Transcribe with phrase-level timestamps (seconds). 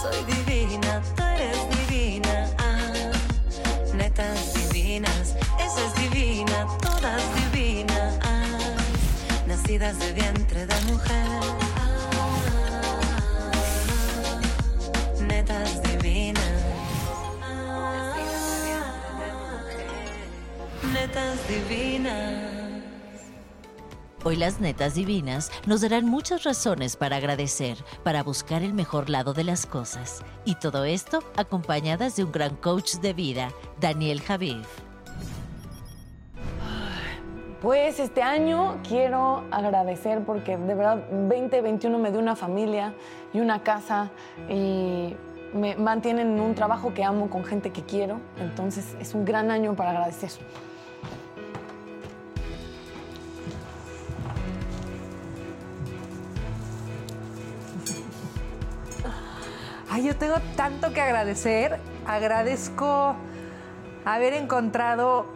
[0.00, 2.48] Soy divina, tú eres divina.
[2.58, 3.12] Ah,
[3.94, 8.18] netas divinas, esa es divina, todas divinas.
[8.22, 8.76] Ah,
[9.46, 11.26] nacidas de vientre de mujer.
[11.76, 12.80] Ah,
[15.20, 16.62] netas divinas.
[20.92, 22.47] Netas divinas.
[24.28, 29.32] Hoy las netas divinas nos darán muchas razones para agradecer, para buscar el mejor lado
[29.32, 30.22] de las cosas.
[30.44, 33.48] Y todo esto acompañadas de un gran coach de vida,
[33.80, 34.58] Daniel Javid.
[37.62, 42.92] Pues este año quiero agradecer porque de verdad 2021 me dio una familia
[43.32, 44.10] y una casa
[44.50, 45.16] y
[45.54, 48.20] me mantienen en un trabajo que amo con gente que quiero.
[48.38, 50.32] Entonces es un gran año para agradecer.
[60.02, 61.78] Yo tengo tanto que agradecer.
[62.06, 63.16] Agradezco
[64.04, 65.26] haber encontrado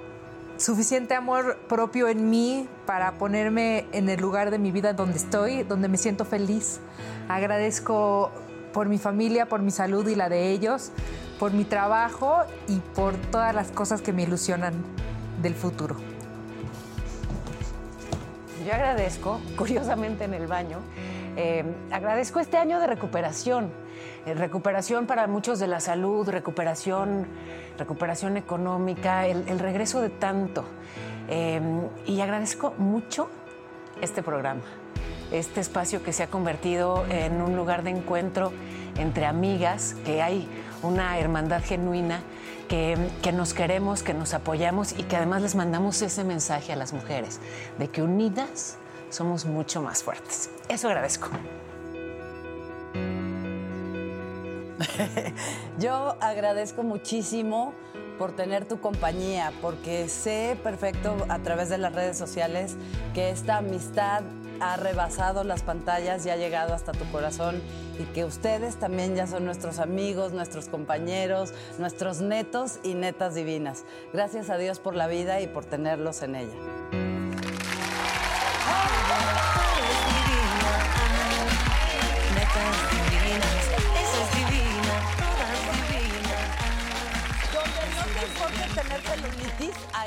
[0.57, 5.65] suficiente amor propio en mí para ponerme en el lugar de mi vida donde estoy,
[5.65, 6.81] donde me siento feliz.
[7.29, 8.31] Agradezco
[8.73, 10.93] por mi familia, por mi salud y la de ellos,
[11.41, 14.75] por mi trabajo y por todas las cosas que me ilusionan
[15.43, 15.97] del futuro.
[18.65, 20.79] Yo agradezco, curiosamente en el baño,
[21.37, 23.71] eh, agradezco este año de recuperación.
[24.27, 27.27] Eh, recuperación para muchos de la salud, recuperación,
[27.79, 30.65] recuperación económica, el, el regreso de tanto.
[31.29, 31.61] Eh,
[32.07, 33.29] y agradezco mucho
[34.01, 34.63] este programa,
[35.31, 38.53] este espacio que se ha convertido en un lugar de encuentro
[38.99, 40.49] entre amigas, que hay
[40.83, 42.21] una hermandad genuina,
[42.69, 46.77] que, que nos queremos, que nos apoyamos y que además les mandamos ese mensaje a
[46.77, 47.41] las mujeres,
[47.79, 48.79] de que unidas
[49.13, 50.51] somos mucho más fuertes.
[50.69, 51.29] Eso agradezco.
[55.79, 57.75] Yo agradezco muchísimo
[58.19, 62.77] por tener tu compañía, porque sé perfecto a través de las redes sociales
[63.15, 64.23] que esta amistad
[64.61, 67.61] ha rebasado las pantallas y ha llegado hasta tu corazón
[67.99, 73.85] y que ustedes también ya son nuestros amigos, nuestros compañeros, nuestros netos y netas divinas.
[74.13, 77.12] Gracias a Dios por la vida y por tenerlos en ella.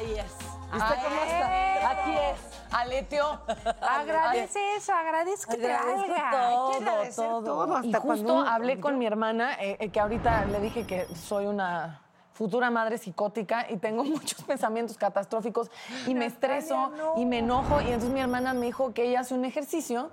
[0.05, 0.31] Ahí es.
[0.73, 0.99] ¿Viste Ay.
[1.03, 1.89] cómo está?
[1.91, 2.55] Aquí es.
[2.71, 3.39] Aleteo.
[3.81, 7.43] Agradece eso, agradezco que te Agradezco todo, Hay que agradecer todo.
[7.43, 7.83] todo.
[7.83, 11.07] Y Hasta justo cuando hablé con mi hermana, eh, eh, que ahorita le dije que
[11.15, 12.01] soy una
[12.33, 15.71] futura madre psicótica y tengo muchos pensamientos catastróficos
[16.05, 17.79] y me estreso y me enojo.
[17.81, 20.11] Y entonces mi hermana me dijo que ella hace un ejercicio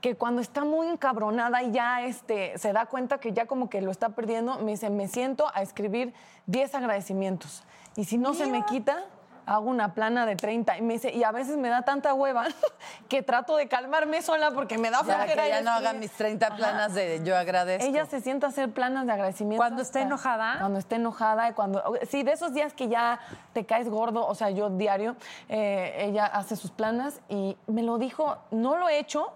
[0.00, 3.80] que cuando está muy encabronada y ya este, se da cuenta que ya como que
[3.80, 6.12] lo está perdiendo, me dice, me siento a escribir
[6.46, 7.64] 10 agradecimientos.
[7.96, 9.04] Y si no se me quita,
[9.46, 10.78] hago una plana de 30.
[10.78, 12.44] Y me dice, y a veces me da tanta hueva
[13.08, 15.42] que trato de calmarme sola porque me da Ya flojera.
[15.42, 17.86] que ya no haga mis 30 planas de yo agradezco.
[17.88, 19.58] Ella se sienta a hacer planas de agradecimiento.
[19.60, 20.56] ¿Cuando está enojada?
[20.58, 21.48] Cuando está enojada.
[21.48, 23.20] y Cuando, sí, de esos días que ya
[23.52, 25.16] te caes gordo, o sea, yo diario,
[25.48, 29.32] eh, ella hace sus planas y me lo dijo, no lo he hecho,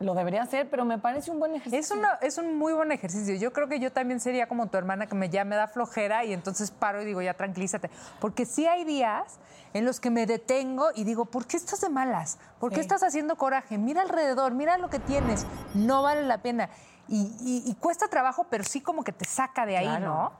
[0.00, 1.78] lo debería hacer, pero me parece un buen ejercicio.
[1.78, 3.34] Es, una- es un muy buen ejercicio.
[3.36, 6.24] Yo creo que yo también sería como tu hermana, que me, ya me da flojera
[6.24, 7.90] y entonces paro y digo, ya tranquilízate.
[8.18, 9.38] Porque sí hay días
[9.74, 12.38] en los que me detengo y digo, ¿por qué estás de malas?
[12.58, 12.80] ¿Por qué Sí.
[12.80, 13.76] estás haciendo coraje?
[13.76, 15.46] Mira alrededor, mira lo que tienes.
[15.74, 16.70] No vale la pena.
[17.06, 20.06] Y, y- y cuesta trabajo, pero sí como que te saca de ahí, Claro.
[20.06, 20.32] ¿no?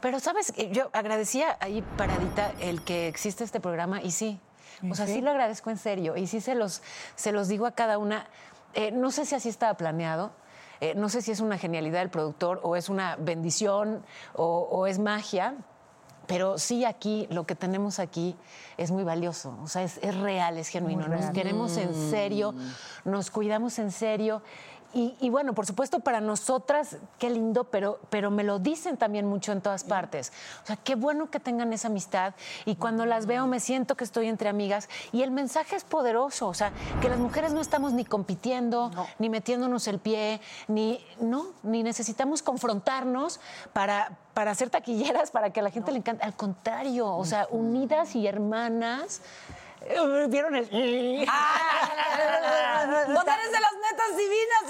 [0.00, 0.52] Pero, ¿sabes?
[0.72, 4.40] Yo agradecía ahí paradita el que existe este programa y sí.
[4.90, 6.82] O sea, sí, lo agradezco en serio y sí se los,
[7.14, 8.26] se los digo a cada una.
[8.74, 10.32] Eh, no sé si así estaba planeado.
[10.80, 14.04] Eh, no sé si es una genialidad del productor o es una bendición
[14.34, 15.54] o, o es magia,
[16.26, 18.36] pero sí aquí, lo que tenemos aquí
[18.76, 22.54] es muy valioso, o sea, es, es real, es genuino, nos queremos en serio,
[23.04, 24.42] nos cuidamos en serio.
[24.94, 29.26] Y, y bueno, por supuesto, para nosotras, qué lindo, pero, pero me lo dicen también
[29.26, 30.32] mucho en todas partes.
[30.62, 32.34] O sea, qué bueno que tengan esa amistad.
[32.64, 34.88] Y cuando las veo, me siento que estoy entre amigas.
[35.12, 36.48] Y el mensaje es poderoso.
[36.48, 41.46] O sea, que las mujeres no estamos ni compitiendo, ni metiéndonos el pie, ni, no,
[41.62, 43.40] ni necesitamos confrontarnos
[43.72, 46.24] para, para hacer taquilleras, para que a la gente le encante.
[46.24, 49.22] Al contrario, o sea, unidas y hermanas.
[49.86, 50.66] Eh, ¿Vieron el.?
[50.66, 51.26] ¡Poderes
[53.52, 54.62] de las netas divinas!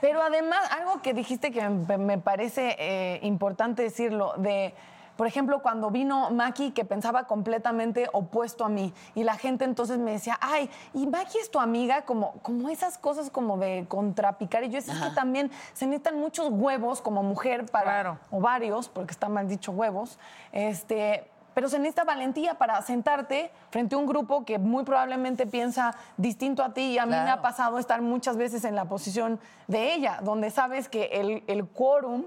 [0.00, 4.74] Pero además, algo que dijiste que me parece eh, importante decirlo, de,
[5.16, 9.98] por ejemplo, cuando vino Maki, que pensaba completamente opuesto a mí, y la gente entonces
[9.98, 14.64] me decía, ay, y Maki es tu amiga, como, como esas cosas como de contrapicar,
[14.64, 18.88] y yo decía, es que también se necesitan muchos huevos como mujer para, o varios,
[18.88, 20.18] porque está mal dicho huevos,
[20.52, 21.30] este...
[21.54, 26.62] Pero se necesita valentía para sentarte frente a un grupo que muy probablemente piensa distinto
[26.62, 26.92] a ti.
[26.92, 30.50] Y a mí me ha pasado estar muchas veces en la posición de ella, donde
[30.50, 32.24] sabes que el, el quórum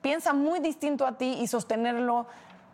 [0.00, 2.26] piensa muy distinto a ti y sostenerlo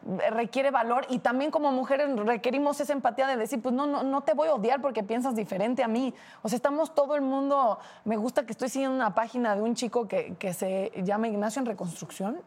[0.06, 4.02] eh, requiere valor y también como mujeres requerimos esa empatía de decir, pues no, no,
[4.02, 6.14] no te voy a odiar porque piensas diferente a mí.
[6.42, 9.74] O sea, estamos todo el mundo, me gusta que estoy siguiendo una página de un
[9.74, 12.40] chico que, que se llama Ignacio en Reconstrucción.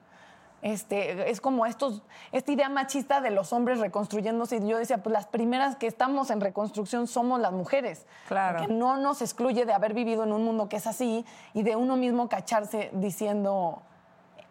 [0.62, 4.58] Este, es como estos, esta idea machista de los hombres reconstruyéndose.
[4.58, 8.06] Y yo decía, pues las primeras que estamos en reconstrucción somos las mujeres.
[8.28, 8.62] Claro.
[8.62, 11.76] Que no nos excluye de haber vivido en un mundo que es así y de
[11.76, 13.82] uno mismo cacharse diciendo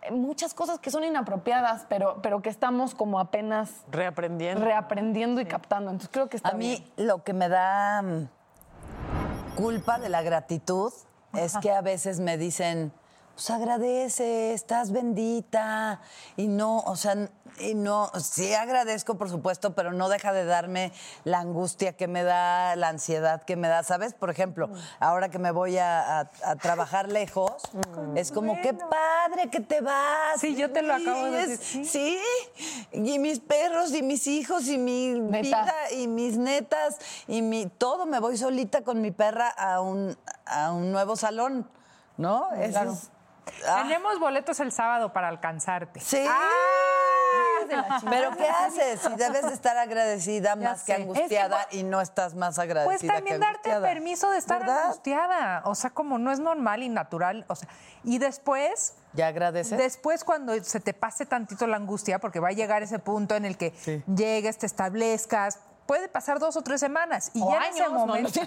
[0.03, 4.65] eh, muchas cosas que son inapropiadas, pero, pero que estamos como apenas Reaprendiendo.
[4.65, 5.91] reaprendiendo y captando.
[5.91, 7.07] Entonces creo que está A mí bien.
[7.09, 8.29] lo que me da mm,
[9.57, 10.93] culpa de la gratitud
[11.35, 12.93] es que a veces me dicen,
[13.41, 16.03] pues agradece, estás bendita.
[16.37, 17.17] Y no, o sea,
[17.59, 20.93] y no, sí agradezco, por supuesto, pero no deja de darme
[21.25, 23.83] la angustia que me da, la ansiedad que me da.
[23.83, 24.13] ¿Sabes?
[24.13, 24.75] Por ejemplo, Mm.
[25.01, 27.51] ahora que me voy a, a- a trabajar lejos,
[28.15, 30.39] es como, qué padre que te vas.
[30.39, 31.87] Sí, yo te lo acabo de decir.
[31.87, 32.19] Sí,
[32.93, 35.41] y mis perros y mis hijos y mi Neta.
[35.63, 40.15] vida y mis netas y mi todo me voy solita con mi perra a un
[40.45, 41.67] a un nuevo salón,
[42.19, 42.53] ¿no?
[42.53, 42.93] Eso Claro.
[42.93, 43.09] es-
[43.67, 46.01] ah, Tenemos boletos el sábado para alcanzarte.
[46.01, 46.25] sí.
[46.29, 46.49] Ah,
[48.09, 49.01] Pero ¿qué haces?
[49.01, 53.37] Si debes de estar agradecida más que angustiada y no estás más agradecida Pues también
[53.37, 54.85] que darte permiso de estar ¿Verdad?
[54.87, 55.63] angustiada.
[55.67, 57.45] O sea, como no es normal y natural.
[57.49, 57.69] O sea,
[58.03, 59.79] y después, ¿Ya agradeces?
[59.79, 63.45] después cuando se te pase tantito la angustia, porque va a llegar ese punto en
[63.45, 63.71] el que
[64.13, 67.31] llegues, te establezcas, puede pasar dos o tres semanas.
[67.35, 68.07] Y O ya en ese años, ¿no?
[68.07, 68.41] momento.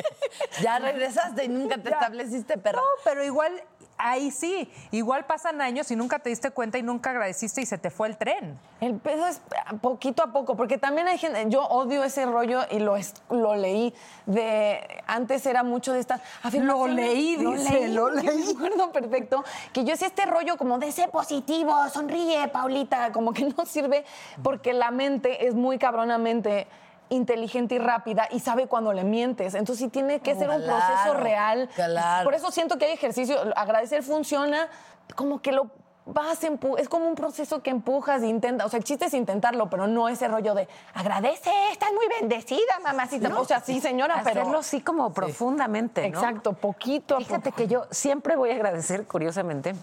[0.62, 1.96] ya regresaste y nunca te Ya.
[1.96, 2.78] estableciste, perra.
[2.80, 3.60] No, pero igual,
[3.98, 4.70] ahí sí.
[4.90, 8.08] Igual pasan años y nunca te diste cuenta y nunca agradeciste y se te fue
[8.08, 8.58] el tren.
[8.80, 9.40] El peso es
[9.80, 12.96] poquito a poco, porque también hay gente, yo odio ese rollo y lo,
[13.30, 13.94] lo leí,
[14.26, 16.96] de antes era mucho de estas afirmaciones.
[16.96, 21.10] leí, dice, lo yo Me acuerdo perfecto, que yo decía este rollo como de ser
[21.10, 24.04] positivo, sonríe, Paulita, como que no sirve,
[24.42, 26.66] porque la mente es muy cabronamente
[27.08, 29.54] inteligente y rápida y sabe cuando le mientes.
[29.54, 31.68] Entonces sí tiene que ser un proceso real.
[31.74, 32.24] claro.
[32.24, 34.68] Por eso siento que hay ejercicio, agradecer funciona,
[35.14, 35.70] como que lo
[36.08, 39.14] vas, empu- es como un proceso que empujas e intentas, o sea, el chiste es
[39.14, 43.36] intentarlo, pero no ese rollo de agradece, estás muy bendecida, mamacita.
[43.36, 44.42] o sea, sí, señora, pero...
[44.42, 46.18] Hacerlo sí como profundamente, ¿no?
[46.18, 47.56] Exacto, poquito a Fíjate poco.
[47.56, 49.74] que yo siempre voy a agradecer, curiosamente,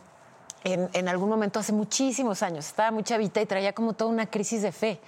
[0.64, 4.26] en, en algún momento hace muchísimos años, estaba muy chavita y traía como toda una
[4.28, 5.00] crisis de fe,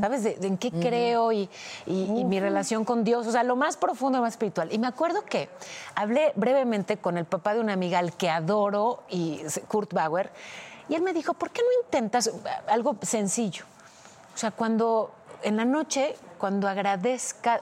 [0.00, 0.22] ¿sabes?
[0.22, 1.48] De, de en qué creo y,
[1.86, 4.68] y- y mi relación con Dios, o sea, lo más profundo, más espiritual.
[4.72, 5.48] Y me acuerdo que
[5.94, 10.30] hablé brevemente con el papá de una amiga al que adoro, y Kurt Bauer,
[10.88, 12.30] y él me dijo, ¿por qué no intentas
[12.68, 13.64] algo sencillo?
[14.34, 15.12] O sea, cuando
[15.42, 17.60] en la noche, cuando agradezca,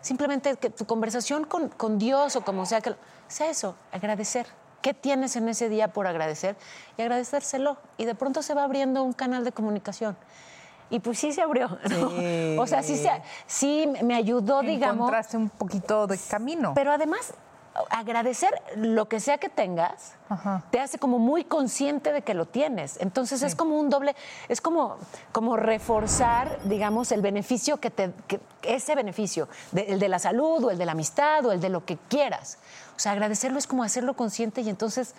[0.00, 2.96] simplemente que tu conversación con, con Dios o como sea que lo-
[3.28, 4.46] sea eso, agradecer.
[4.86, 6.54] ¿Qué tienes en ese día por agradecer?
[6.96, 7.76] Y agradecérselo.
[7.98, 10.16] Y de pronto se va abriendo un canal de comunicación.
[10.90, 11.76] Y pues sí se abrió.
[11.90, 12.10] ¿no?
[12.10, 12.56] Sí.
[12.60, 15.08] O sea, sí, se- sí me ayudó, digamos.
[15.08, 16.70] Encontraste un poquito de camino.
[16.76, 17.34] Pero además,
[17.90, 20.62] agradecer lo que sea que tengas Ajá.
[20.70, 22.98] te hace como muy consciente de que lo tienes.
[23.00, 24.14] Entonces es como un doble,
[24.48, 24.96] es como,
[25.32, 30.64] como reforzar, digamos, el beneficio que te, que- ese beneficio, de- el de la salud
[30.64, 32.58] o el de la amistad o el de lo que quieras.
[32.96, 35.14] O sea, agradecerlo es como hacerlo consciente y entonces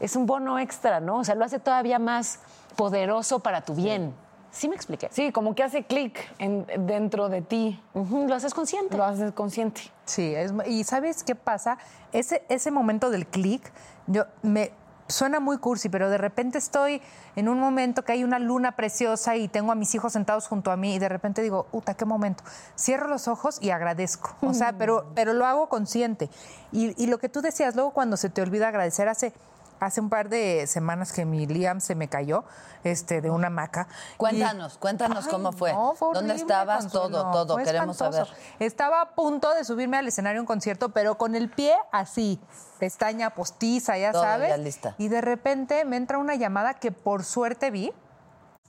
[0.00, 1.18] es un bono extra, ¿no?
[1.18, 2.38] O sea, lo hace todavía más
[2.76, 4.10] poderoso para tu bien.
[4.10, 4.25] ¿Sí
[4.68, 5.08] me expliqué?
[5.12, 7.80] Sí, como que hace clic en- dentro de ti.
[7.94, 8.96] Lo haces consciente.
[8.96, 9.82] Lo haces consciente.
[10.04, 11.78] Sí, es- y ¿sabes qué pasa?
[12.12, 13.70] Ese, ese momento del clic,
[14.06, 14.72] yo me
[15.08, 17.00] suena muy cursi, pero de repente estoy
[17.36, 20.72] en un momento que hay una luna preciosa y tengo a mis hijos sentados junto
[20.72, 22.42] a mí y de repente digo, uta, qué momento.
[22.76, 24.34] Cierro los ojos y agradezco.
[24.40, 26.28] O sea, pero, pero lo hago consciente.
[26.72, 29.32] Y, y lo que tú decías, luego cuando se te olvida agradecer, hace,
[29.80, 32.44] hace un par de semanas que mi Liam se me cayó
[32.84, 33.88] este, de una hamaca.
[34.12, 35.72] y- Cuéntanos, cuéntanos Ay, cómo fue.
[35.72, 36.84] no, fue ¿Dónde estabas?
[36.84, 37.08] Consuelo.
[37.08, 38.26] Todo, todo, Fue queremos espantoso.
[38.26, 38.42] saber.
[38.60, 42.40] Estaba a punto de subirme al escenario a un concierto, pero con el pie así,
[42.78, 44.48] pestaña postiza, ya Todo sabes.
[44.50, 44.94] ya lista.
[44.98, 47.92] Y de repente me entra una llamada que por suerte vi.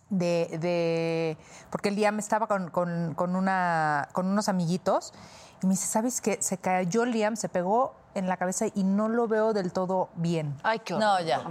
[0.09, 1.37] De, de-
[1.69, 5.13] porque el me estaba con, con- con una, con unos amiguitos
[5.61, 6.37] y me dice, ¿sabes qué?
[6.41, 10.57] Se cayó Liam, se pegó en la cabeza y no lo veo del todo bien.
[10.63, 11.41] Ay, qué No, ya.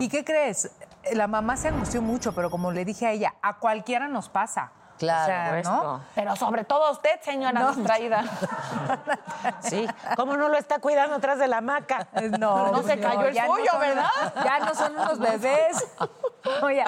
[0.00, 0.70] ¿Y qué crees?
[1.12, 4.72] La mamá se angustió mucho, pero como le dije a ella, a cualquiera nos pasa.
[5.00, 6.00] Claro, O sea, ¿no?
[6.14, 7.72] Pero sobre todo a usted, señora No.
[7.72, 8.22] distraída.
[9.62, 12.06] Sí, ¿cómo no lo está cuidando atrás de la hamaca?
[12.38, 14.08] No, No se cayó el suyo, son- ¿verdad?
[14.44, 15.86] Ya no son unos bebés.
[16.62, 16.84] Oye,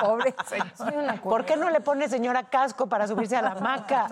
[0.00, 0.66] pobre señor.
[0.76, 4.06] Soy una ¿Por qué no le pone señora casco para subirse a la hamaca?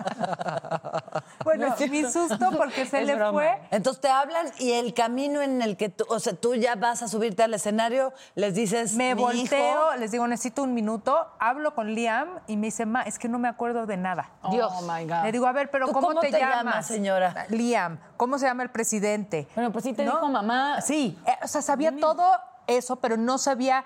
[1.43, 3.31] Bueno, mi susto porque se Es le broma.
[3.33, 3.59] fue.
[3.71, 7.01] Entonces te hablan y el camino en el que tú, o sea, tú ya vas
[7.03, 9.95] a subirte al escenario, les dices, Me "Mi volteo, hijo".
[9.97, 13.47] les digo, necesito un minuto, hablo con Liam y me dice, es que no me
[13.47, 14.29] acuerdo de nada.
[14.51, 14.71] Dios.
[14.75, 15.23] Oh my God.
[15.23, 16.55] Le digo, a ver, pero ¿Tú ¿cómo, cómo te, te llamas?
[16.57, 17.45] llamas, señora?
[17.49, 19.47] Liam, ¿cómo se llama el presidente?
[19.55, 20.81] Bueno, pues sí te dijo mamá.
[20.81, 22.23] Sí, eh, o sea, sabía todo
[22.67, 23.85] eso, pero no sabía,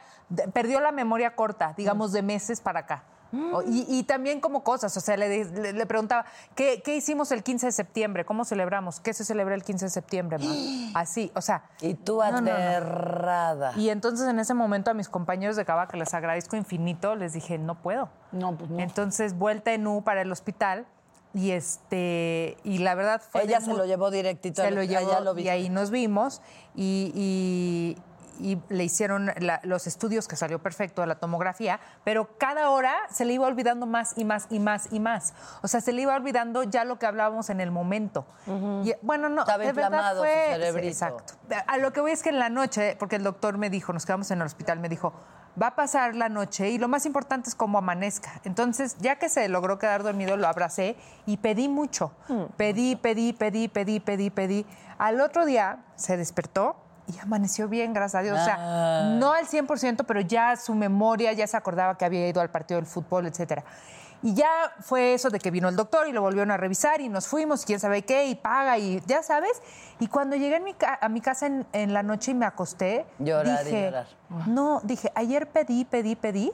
[0.53, 3.03] perdió la memoria corta, digamos, de meses para acá.
[3.31, 3.53] Mm.
[3.67, 7.43] Y, y también como cosas, o sea, le, le- le preguntaba, ¿qué, qué hicimos el
[7.43, 8.25] 15 de septiembre?
[8.25, 8.99] ¿Cómo celebramos?
[8.99, 10.37] ¿Qué se celebra el 15 de septiembre?
[10.93, 11.63] Así, o sea.
[11.81, 12.51] Y tú no, no, no.
[12.51, 13.73] aterrada.
[13.75, 17.33] Y entonces en ese momento a mis compañeros de Cava, que les agradezco infinito, les
[17.33, 18.09] dije, no puedo.
[18.31, 18.79] No, pues no.
[18.79, 20.85] Entonces, vuelta en U para el hospital.
[21.33, 23.43] Y este, y la verdad fue.
[23.43, 26.41] Ella se muy- lo llevó directito Se lo llevó lo y ahí nos vimos.
[26.73, 27.97] Y, y-
[28.39, 32.93] y le hicieron la- los estudios que salió perfecto de la tomografía, pero cada hora
[33.09, 35.33] se le iba olvidando más y más y más y más.
[35.61, 38.25] O sea, se le iba olvidando ya lo que hablábamos en el momento.
[38.83, 40.27] Y, bueno, no, Estaba de verdad inflamado su
[40.73, 40.87] fue.
[40.87, 41.33] exacto.
[41.67, 44.05] A lo que voy es que en la noche, porque el doctor me dijo, nos
[44.05, 45.13] quedamos en el hospital, me dijo,
[45.61, 48.39] va a pasar la noche y lo más importante es cómo amanezca.
[48.43, 52.11] Entonces, ya que se logró quedar dormido, lo abracé y pedí mucho.
[52.57, 54.65] Pedí, pedí, pedí, pedí, pedí, pedí.
[54.99, 56.75] Al otro día se despertó
[57.07, 58.39] y amaneció bien, gracias a Dios.
[58.39, 62.41] O sea, no al 100%, pero ya su memoria ya se acordaba que había ido
[62.41, 63.63] al partido del fútbol, etcétera.
[64.23, 64.49] Y ya
[64.81, 67.65] fue eso de que vino el doctor y lo volvieron a revisar y nos fuimos,
[67.65, 69.61] quién sabe qué, y paga, y ya sabes.
[69.99, 72.47] Y cuando llegué en mi ca- a mi casa en, en la noche y me
[72.47, 74.07] acosté, Llorar y dije, llorar.
[74.47, 76.51] no, dije, ayer pedí, pedí, pedí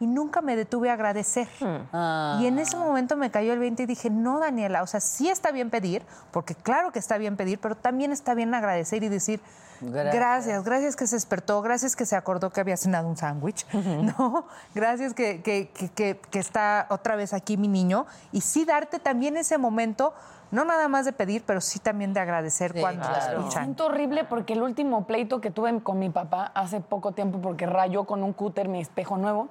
[0.00, 1.48] y nunca me detuve a agradecer.
[1.92, 2.38] Ah.
[2.40, 5.28] Y en ese momento me cayó el 20 y dije, no, Daniela, o sea, sí
[5.28, 9.08] está bien pedir, porque claro que está bien pedir, pero también está bien agradecer y
[9.08, 9.40] decir,
[9.80, 10.14] Gracias.
[10.14, 14.46] gracias, gracias, que se despertó, gracias que se acordó que había cenado un sándwich, ¿no?
[14.74, 18.06] Gracias que, que- que- que- que está otra vez aquí mi niño.
[18.32, 20.14] Y sí darte también ese momento,
[20.50, 23.16] no nada más de pedir, pero sí también de agradecer Sí, cuando claro.
[23.32, 23.64] lo Me escuchan.
[23.64, 27.66] siento horrible porque el último pleito que tuve con mi papá hace poco tiempo porque
[27.66, 29.48] rayó con un cúter mi espejo nuevo,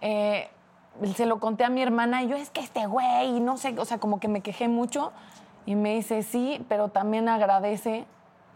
[0.00, 0.48] eh,
[1.14, 3.74] se lo conté a mi hermana y yo es que este güey, y no sé,
[3.78, 5.12] o sea, como que me quejé mucho
[5.66, 8.06] y me dice sí, pero también agradece,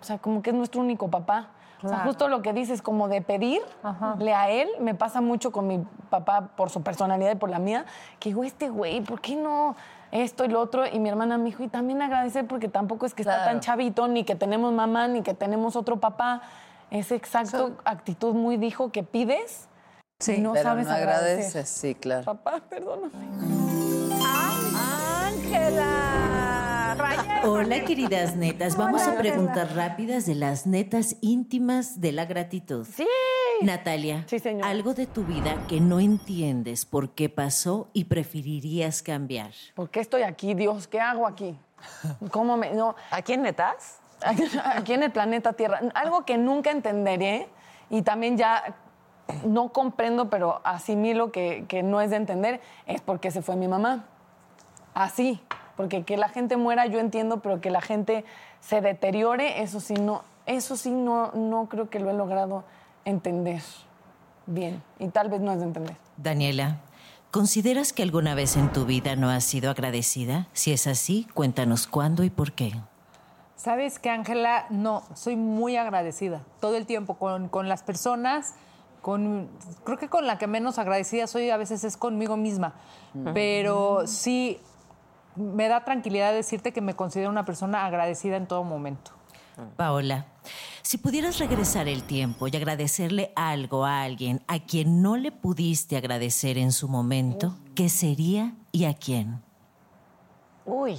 [0.00, 1.48] o sea, como que es nuestro único papá.
[1.84, 5.66] O sea, justo lo que dices, como de pedirle a él, me pasa mucho con
[5.66, 7.86] mi papá por su personalidad y por la mía,
[8.20, 9.74] que digo, este güey, ¿por qué no
[10.12, 10.84] esto y lo otro?
[10.86, 13.50] Y mi hermana me dijo, y también agradecer porque tampoco es que está Claro.
[13.50, 16.42] tan chavito, ni que tenemos mamá, ni que tenemos otro papá.
[16.90, 19.68] Es exacto, actitud muy dijo que pides
[20.20, 21.30] Sí, y no Pero sabes no agradecer.
[21.38, 22.24] agradeces, sí, claro.
[22.24, 23.10] Papá, perdóname.
[27.44, 28.76] Hola, queridas netas.
[28.76, 32.86] Vamos a preguntas rápidas de las netas íntimas de la gratitud.
[32.86, 33.06] Sí.
[33.62, 39.52] Natalia, Sí, algo de tu vida que no entiendes por qué pasó y preferirías cambiar.
[39.74, 40.86] ¿Por qué estoy aquí, Dios?
[40.86, 41.58] ¿Qué hago aquí?
[42.30, 42.72] ¿Cómo me.?
[42.72, 44.00] No, ¿Aquí en Netas?
[44.64, 45.80] aquí en el planeta Tierra.
[45.94, 47.48] Algo que nunca entenderé
[47.90, 48.76] y también ya
[49.44, 53.68] no comprendo, pero asimilo que, que no es de entender, es porque se fue mi
[53.68, 54.06] mamá.
[54.94, 55.40] Así.
[55.76, 58.24] Porque que la gente muera yo entiendo, pero que la gente
[58.60, 62.64] se deteriore, eso sí no, eso sí no, no creo que lo he logrado
[63.04, 63.62] entender
[64.46, 64.82] bien.
[64.98, 65.96] Y tal vez no es de entender.
[66.16, 66.80] Daniela,
[67.30, 70.48] ¿consideras que alguna vez en tu vida no has sido agradecida?
[70.52, 72.72] Si es así, cuéntanos cuándo y por qué.
[73.56, 74.66] ¿Sabes qué, Ángela?
[74.70, 78.54] No, soy muy agradecida todo el tiempo con, con las personas
[79.02, 79.50] con,
[79.84, 82.72] creo que con la que menos agradecida soy a veces es conmigo misma,
[83.34, 84.60] pero sí
[85.34, 89.10] me da tranquilidad decirte que me considero una persona agradecida en todo momento.
[89.76, 90.26] Paola,
[90.82, 95.96] si pudieras regresar el tiempo y agradecerle algo a alguien a quien no le pudiste
[95.96, 99.40] agradecer en su momento, ¿qué sería y a quién?
[100.64, 100.98] Uy.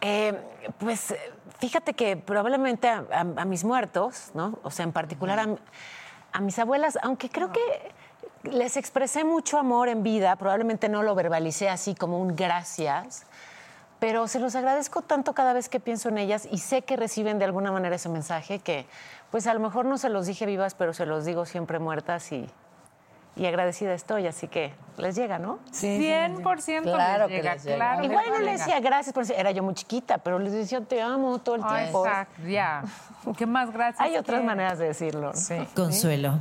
[0.00, 0.38] Eh,
[0.78, 1.14] pues
[1.58, 4.58] fíjate que probablemente a, a- a mis muertos, ¿no?
[4.62, 5.46] O sea, en particular a,
[6.32, 7.60] a mis abuelas, aunque creo que
[8.50, 13.24] les expresé mucho amor en vida, probablemente no lo verbalicé así como un gracias,
[13.98, 17.38] pero se los agradezco tanto cada vez que pienso en ellas y sé que reciben
[17.38, 18.86] de alguna manera ese mensaje que,
[19.30, 22.30] pues a lo mejor no se los dije vivas, pero se los digo siempre muertas
[22.32, 22.46] y,
[23.36, 25.58] y agradecida estoy, así que les llega, ¿no?
[25.72, 27.76] 100% Claro les que llega, les llega.
[27.76, 30.52] claro que Igual no les le decía gracias, porque era yo muy chiquita, pero les
[30.52, 32.06] decía te amo todo el tiempo.
[32.06, 32.82] exacto, ya.
[33.36, 34.00] ¿Qué más gracias?
[34.00, 35.32] Hay otras maneras de decirlo.
[35.32, 35.34] ¿no?
[35.34, 35.56] Sí.
[35.74, 36.40] Consuelo,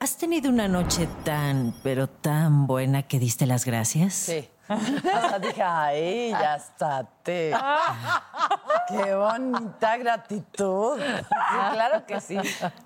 [0.00, 4.14] ¿has tenido una noche tan, pero tan buena que diste las gracias?
[4.14, 4.48] Sí.
[4.68, 7.06] Hasta dije, ay, ya está.
[7.24, 11.00] Qué bonita gratitud.
[11.00, 11.24] Sí,
[11.72, 12.38] claro que sí.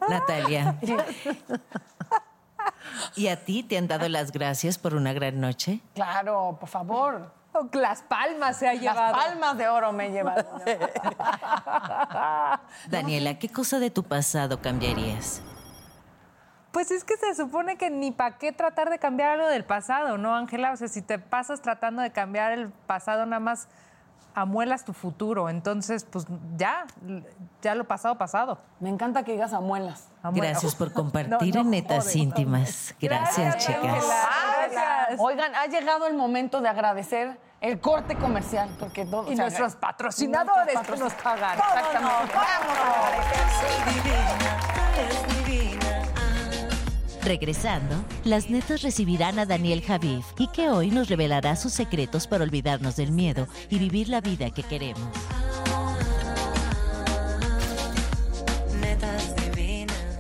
[0.08, 0.76] Natalia.
[3.16, 5.80] ¿Y a ti te han dado las gracias por una gran noche?
[5.94, 7.32] Claro, por favor.
[7.72, 9.14] Las palmas se ha Las llevado.
[9.14, 10.36] palmas de oro me llevan.
[12.88, 15.42] Daniela, ¿qué cosa de tu pasado cambiarías?
[16.72, 20.16] Pues es que se supone que ni para qué tratar de cambiar algo del pasado,
[20.16, 20.72] ¿no, Ángela?
[20.72, 23.68] O sea, si te pasas tratando de cambiar el pasado, nada más
[24.34, 25.48] amuelas tu futuro.
[25.50, 26.26] Entonces, pues
[26.56, 26.86] ya,
[27.60, 28.58] ya lo pasado, pasado.
[28.80, 30.08] Me encanta que digas amuelas.
[30.22, 30.48] Amuela.
[30.50, 32.16] Gracias por No, compartir no en Netas.
[32.16, 32.94] Íntimas.
[33.00, 33.84] Gracias, chicas.
[33.84, 34.26] Ángela,
[34.70, 35.20] Gracias.
[35.20, 39.44] Oigan, ha llegado el momento de agradecer el corte comercial, porque todo, Y o sea,
[39.44, 41.58] nuestros patrocinadores nuestros que nos pagan.
[41.58, 42.34] Exactamente.
[42.34, 43.42] Vamos a agradecer.
[47.24, 52.42] Regresando, las netas recibirán a Daniel Javif y que hoy nos revelará sus secretos para
[52.42, 55.08] olvidarnos del miedo y vivir la vida que queremos.
[58.80, 60.18] Netas divinas.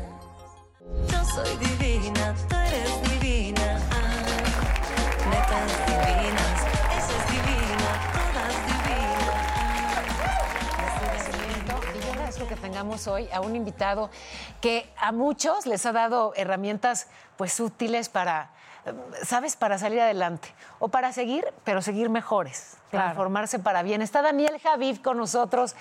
[1.10, 3.80] Yo soy divina, tú eres divina.
[3.90, 4.22] Ah,
[5.28, 6.58] netas divinas,
[6.98, 8.54] esa es divina, todas
[11.66, 11.96] divinas.
[11.96, 14.08] Y yo agradezco que tengamos hoy a un invitado
[14.62, 18.50] que a muchos les ha dado herramientas pues útiles para,
[19.24, 19.56] ¿sabes?
[19.56, 20.54] Para salir adelante.
[20.78, 22.78] O para seguir, pero seguir mejores.
[22.90, 24.00] Transformarse para bien.
[24.00, 25.74] Está Daniel Javid con nosotros.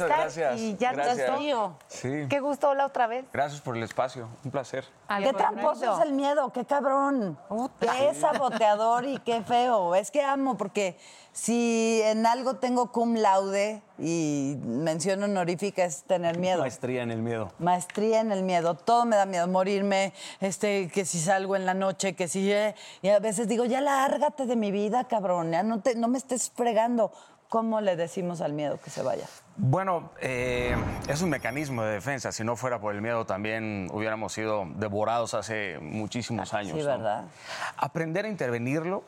[0.00, 0.60] Muchas gracias.
[0.60, 1.18] y ya Gracias.
[1.18, 1.76] estás tío.
[1.88, 2.26] Sí.
[2.28, 3.24] Qué gusto hola otra vez.
[3.32, 4.84] Gracias por el espacio, un placer.
[5.22, 7.38] Qué tramposo es el miedo, qué cabrón.
[7.80, 9.94] Qué saboteador y qué feo.
[9.94, 10.96] Es que amo, porque
[11.32, 16.60] si en algo tengo cum laude y mención honorífica es tener miedo.
[16.60, 17.52] Maestría en el miedo.
[17.58, 21.74] Maestría en el miedo, todo me da miedo, morirme, este, que si salgo en la
[21.74, 22.50] noche, que si...
[22.52, 26.08] eh, y a veces digo, ya lárgate de mi vida, cabrón, ya no, te, no
[26.08, 27.12] me estés fregando.
[27.50, 29.26] ¿Cómo le decimos al miedo que se vaya?
[29.56, 30.76] Bueno, eh,
[31.08, 32.30] es un mecanismo de defensa.
[32.30, 36.74] Si no fuera por el miedo, también hubiéramos sido devorados hace muchísimos años.
[36.76, 36.86] Sí, ¿no?
[36.86, 37.24] ¿verdad?
[37.76, 39.02] Aprender a intervenirlo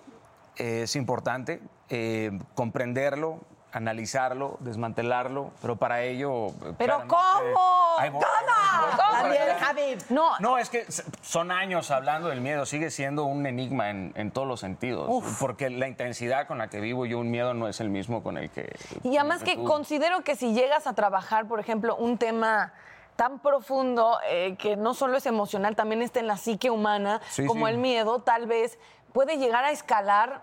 [0.57, 3.39] eh, es importante, eh, comprenderlo,
[3.71, 6.49] analizarlo, desmantelarlo, pero para ello.
[6.79, 7.21] ¿Pero cómo?
[7.55, 8.21] ¿Cómo?
[8.21, 9.29] ¿Cómo?
[10.09, 10.87] No, No, es que
[11.23, 15.09] son años hablando del miedo, sigue siendo un enigma en, en todos los sentidos,
[15.41, 18.37] porque la intensidad con la que vivo yo un miedo no es el mismo con
[18.39, 18.75] el que...
[19.03, 19.65] Y además que tú.
[19.65, 22.73] considero que si llegas a trabajar, por ejemplo, un tema
[23.17, 27.45] tan profundo eh, que no solo es emocional, también está en la psique humana, Sí,
[27.47, 27.73] como sí.
[27.73, 28.79] el miedo, tal vez
[29.13, 30.43] puede llegar a escalar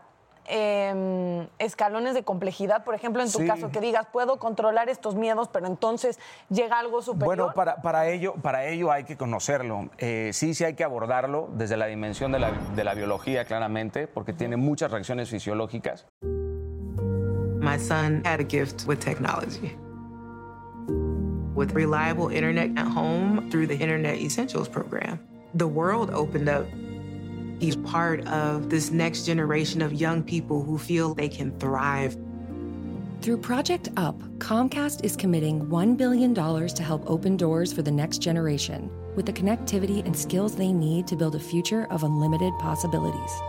[0.49, 2.83] eh, escalones de complejidad.
[2.83, 3.47] Por ejemplo, en tu Sí.
[3.47, 7.25] caso, que digas, puedo controlar estos miedos, pero entonces llega algo superior.
[7.37, 9.89] Bueno, para, para, ello, para ello hay que conocerlo.
[9.97, 14.07] Eh, sí, sí hay que abordarlo desde la dimensión de la, de la biología, claramente,
[14.07, 16.05] porque tiene muchas reacciones fisiológicas.
[17.61, 19.75] My son had a gift with technology.
[21.55, 25.19] With reliable internet at home through the Internet Essentials program,
[25.53, 26.65] the world opened up.
[27.59, 32.17] He's part of this next generation of young people who feel they can thrive.
[33.21, 38.19] Through Project UP, Comcast is committing $1 billion to help open doors for the next
[38.19, 43.41] generation with the connectivity and skills they need to build a future of unlimited possibilities.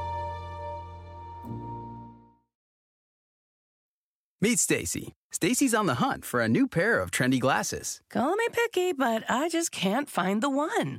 [4.40, 5.12] Meet Stacy.
[5.30, 8.00] Stacy's on the hunt for a new pair of trendy glasses.
[8.10, 10.98] Call me picky, but I just can't find the one.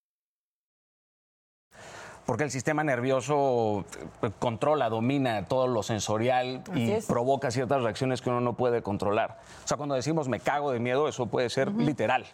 [2.31, 3.83] Porque el sistema nervioso
[4.21, 7.05] eh, controla, domina todo lo sensorial y es.
[7.05, 9.39] provoca ciertas reacciones que uno no puede controlar.
[9.65, 12.25] O sea, cuando decimos me cago de miedo, eso puede ser literal.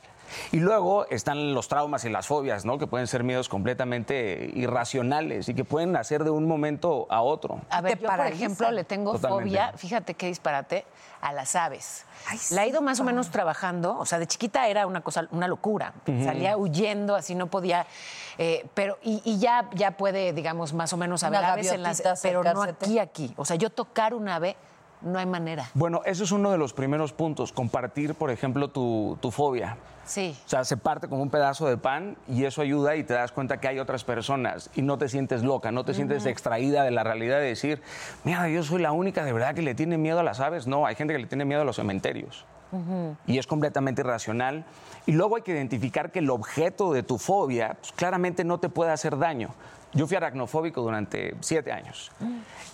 [0.51, 2.77] Y luego están los traumas y las fobias, ¿no?
[2.77, 7.61] Que pueden ser miedos completamente irracionales y que pueden nacer de un momento a otro.
[7.69, 9.43] A ver, yo, por ejemplo, le tengo Totalmente.
[9.43, 10.85] fobia, fíjate qué disparate,
[11.21, 12.05] a las aves.
[12.27, 15.27] Ay, La he ido más o menos trabajando, o sea, de chiquita era una cosa,
[15.31, 15.93] una locura.
[16.05, 17.85] Salía huyendo, así no podía.
[18.37, 22.01] eh, pero, y, y ya, ya puede, digamos, más o menos haber aves en las.
[22.21, 23.33] Pero no aquí, aquí.
[23.37, 24.55] O sea, yo tocar un ave,
[25.01, 25.69] no hay manera.
[25.73, 29.77] Bueno, eso es uno de los primeros puntos, compartir, por ejemplo, tu, tu fobia.
[30.07, 30.35] Sí.
[30.45, 33.31] O sea, se parte como un pedazo de pan y eso ayuda y te das
[33.31, 36.91] cuenta que hay otras personas y no te sientes loca, no te sientes extraída de
[36.91, 37.81] la realidad de decir,
[38.23, 40.65] mira, yo soy la única de verdad que le tiene miedo a las aves.
[40.65, 42.45] No, hay gente que le tiene miedo a los cementerios.
[43.25, 44.65] Y es completamente irracional.
[45.05, 48.69] Y luego hay que identificar que el objeto de tu fobia pues, claramente no te
[48.69, 49.49] puede hacer daño.
[49.97, 52.11] Yo fui aracnofóbico durante siete años.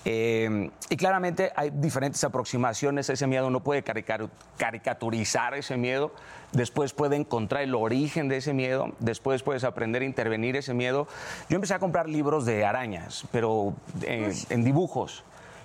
[0.04, 3.48] Eh, y claramente hay diferentes aproximaciones a ese miedo.
[3.48, 6.12] Uno puede caricaturizar ese miedo,
[6.52, 11.08] después puede encontrar el origen de ese miedo, después puedes aprender a intervenir ese miedo.
[11.48, 15.24] Yo empecé a comprar libros de arañas, pero eh, en dibujos.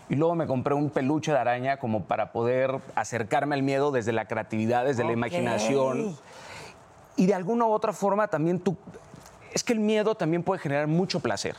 [0.08, 4.12] Y luego me compré un peluche de araña como para poder acercarme al miedo desde
[4.12, 6.16] la creatividad, desde la imaginación.
[7.16, 8.76] Y de alguna u otra forma también tú...
[9.52, 11.56] Es que el miedo también puede generar mucho placer,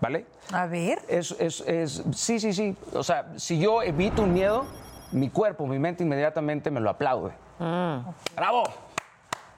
[0.00, 0.26] ¿vale?
[0.52, 0.98] A ver.
[1.08, 2.76] Es, es, es- sí, sí, sí.
[2.94, 4.64] O sea, si yo evito un miedo,
[5.12, 7.32] mi cuerpo, mi mente inmediatamente me lo aplaude.
[8.36, 8.64] ¡Bravo!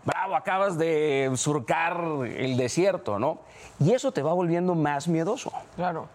[0.04, 3.38] Bravo, acabas de surcar el desierto, ¿no?
[3.80, 5.50] Y eso te va volviendo más miedoso.
[5.76, 6.08] Claro.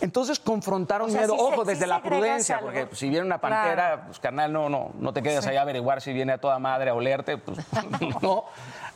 [0.00, 2.70] Entonces, confrontar un O sea, miedo, sí ojo, sí desde la prudencia, algo.
[2.72, 6.00] porque si viene una pantera, pues carnal, no, no, no te quedes ahí a averiguar
[6.00, 7.58] si viene a toda madre a olerte, pues
[8.22, 8.44] no.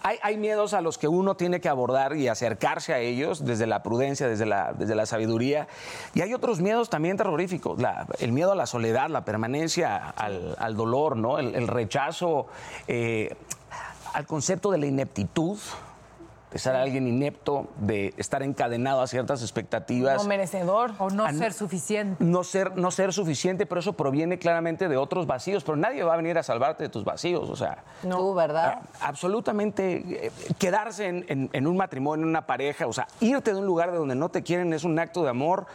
[0.03, 3.67] Hay, hay miedos a los que uno tiene que abordar y acercarse a ellos desde
[3.67, 5.67] la prudencia, desde la, desde la sabiduría.
[6.15, 10.55] Y hay otros miedos también terroríficos, la- el miedo a la soledad, la permanencia al,
[10.61, 11.39] al dolor, ¿no?
[11.39, 12.47] el, el rechazo
[12.87, 13.35] eh,
[14.13, 15.59] al concepto de la ineptitud,
[16.57, 20.93] de ser alguien inepto, de estar encadenado a ciertas expectativas No merecedor.
[20.99, 21.39] O no no.
[21.39, 22.25] ser suficiente.
[22.25, 25.65] no ser, no ser suficiente, pero eso proviene claramente de otros vacíos.
[25.65, 27.51] Pero nadie va a venir a salvarte de tus vacíos.
[27.51, 28.81] O sea, Tú, ¿verdad?
[29.03, 33.53] a- absolutamente eh, quedarse en, en- en un matrimonio, en una pareja, o sea, irte
[33.53, 35.67] de un lugar de donde no te quieren es un acto de amor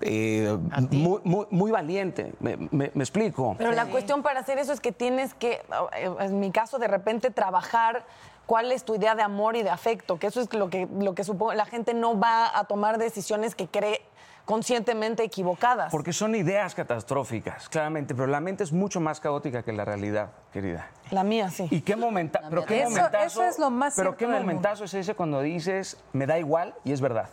[0.00, 0.56] eh,
[0.90, 2.32] muy, muy- muy valiente.
[2.40, 3.54] Me, me- me explico.
[3.58, 5.52] Pero la cuestión para hacer eso es que tienes que,
[5.96, 8.04] eh, en mi caso, de repente trabajar
[8.46, 11.14] cuál es tu idea de amor y de afecto, que eso es lo que, lo
[11.14, 14.00] que supongo, la gente no va a tomar decisiones que cree
[14.44, 15.90] conscientemente equivocadas.
[15.90, 20.32] Porque son ideas catastróficas, claramente, pero la mente es mucho más caótica que la realidad,
[20.52, 20.90] querida.
[21.10, 21.66] La mía, sí.
[21.70, 23.24] ¿Y qué, momenta pero qué Eso- momentazo?
[23.24, 26.92] eso es lo más Pero qué momentazo es ese cuando dices, me da igual y
[26.92, 27.30] es verdad.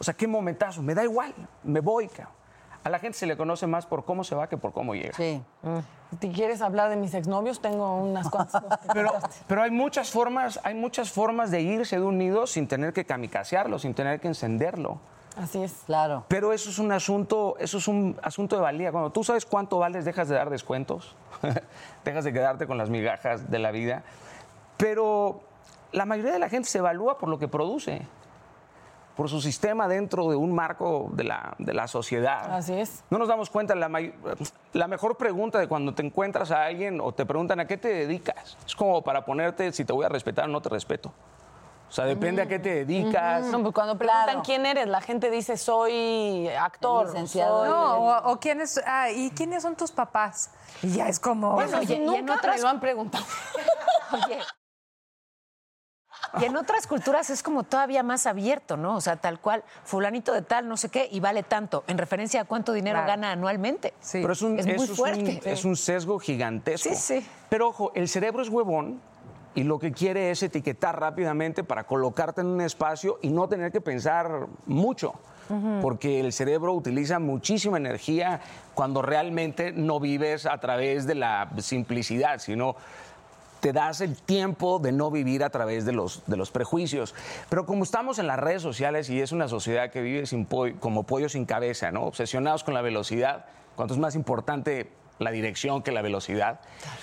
[0.00, 1.32] O sea, qué momentazo, me da igual,
[1.62, 2.08] me voy.
[2.08, 2.39] cabrón.
[2.82, 5.12] A la gente se le conoce más por cómo se va que por cómo llega.
[5.14, 5.42] Sí.
[6.20, 8.62] Si quieres hablar de mis exnovios, tengo unas cuantas
[8.94, 9.12] Pero,
[9.46, 13.04] pero hay muchas formas, hay muchas formas de irse de un nido sin tener que
[13.04, 14.98] kamikazearlo, sin tener que encenderlo.
[15.36, 15.82] Así es.
[15.86, 16.24] Claro.
[16.28, 18.92] Pero eso es un asunto, eso es un asunto de valía.
[18.92, 21.14] Cuando tú sabes cuánto vales, dejas de dar descuentos,
[22.04, 24.02] dejas de quedarte con las migajas de la vida.
[24.76, 25.42] Pero
[25.92, 28.02] la mayoría de la gente se evalúa por lo que produce,
[29.20, 32.54] por su sistema dentro de un marco de la, de la sociedad.
[32.54, 33.04] Así es.
[33.10, 33.90] No nos damos cuenta, la,
[34.72, 37.88] la mejor pregunta de cuando te encuentras a alguien o te preguntan a qué te
[37.88, 41.12] dedicas, es como para ponerte si te voy a respetar o no te respeto.
[41.90, 43.44] O sea, depende a qué te dedicas.
[43.48, 44.42] No, pues cuando preguntan Claro.
[44.42, 47.08] quién eres, la gente dice soy actor.
[47.08, 47.60] Licenciado.
[47.60, 50.50] soy- No, o, o quiénes, ah, ¿y quiénes son tus papás?
[50.82, 51.52] Y ya es como.
[51.52, 53.24] Bueno, Oye, nunca otras- me lo han preguntado.
[54.12, 54.38] Oye.
[56.40, 58.96] Y en otras culturas es como todavía más abierto, ¿no?
[58.96, 62.42] O sea, tal cual, fulanito de tal, no sé qué, y vale tanto, en referencia
[62.42, 63.08] a cuánto dinero Claro.
[63.08, 63.94] gana anualmente.
[64.00, 64.18] Sí.
[64.20, 65.40] Pero es un, Es muy un- fuerte.
[65.44, 66.88] es un sesgo gigantesco.
[66.88, 67.26] Sí, sí.
[67.48, 69.00] Pero ojo, el cerebro es huevón
[69.54, 73.72] y lo que quiere es etiquetar rápidamente para colocarte en un espacio y no tener
[73.72, 75.14] que pensar mucho.
[75.82, 78.40] Porque el cerebro utiliza muchísima energía
[78.72, 82.76] cuando realmente no vives a través de la simplicidad, sino
[83.60, 87.14] te das el tiempo de no vivir a través de los, de los prejuicios.
[87.48, 91.04] Pero como estamos en las redes sociales y es una sociedad que vive sin como
[91.04, 92.04] pollo sin cabeza, ¿no?
[92.04, 93.46] obsesionados con la velocidad,
[93.76, 96.60] cuanto es más importante la dirección que la velocidad.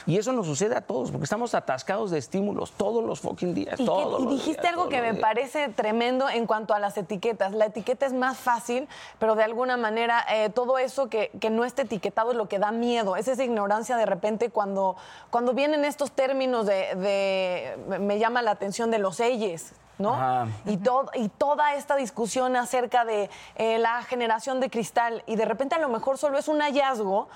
[0.08, 3.80] Y eso nos sucede a todos, porque estamos atascados de estímulos todos los fucking días.
[3.80, 5.22] Y, que- dijiste días, algo que me días.
[5.22, 7.54] parece tremendo en cuanto a las etiquetas.
[7.54, 8.88] La etiqueta es más fácil,
[9.20, 12.58] pero de alguna manera eh, todo eso que, que no esté etiquetado es lo que
[12.58, 13.16] da miedo.
[13.16, 14.96] Es esa ignorancia de repente cuando,
[15.30, 19.74] cuando vienen estos términos de, de- me- llama la atención de los elles.
[20.00, 20.14] ¿No?
[20.14, 20.48] Ajá.
[20.68, 25.46] Y, to- y toda esta discusión acerca de eh, la generación de cristal y de
[25.46, 27.28] repente a lo mejor solo es un hallazgo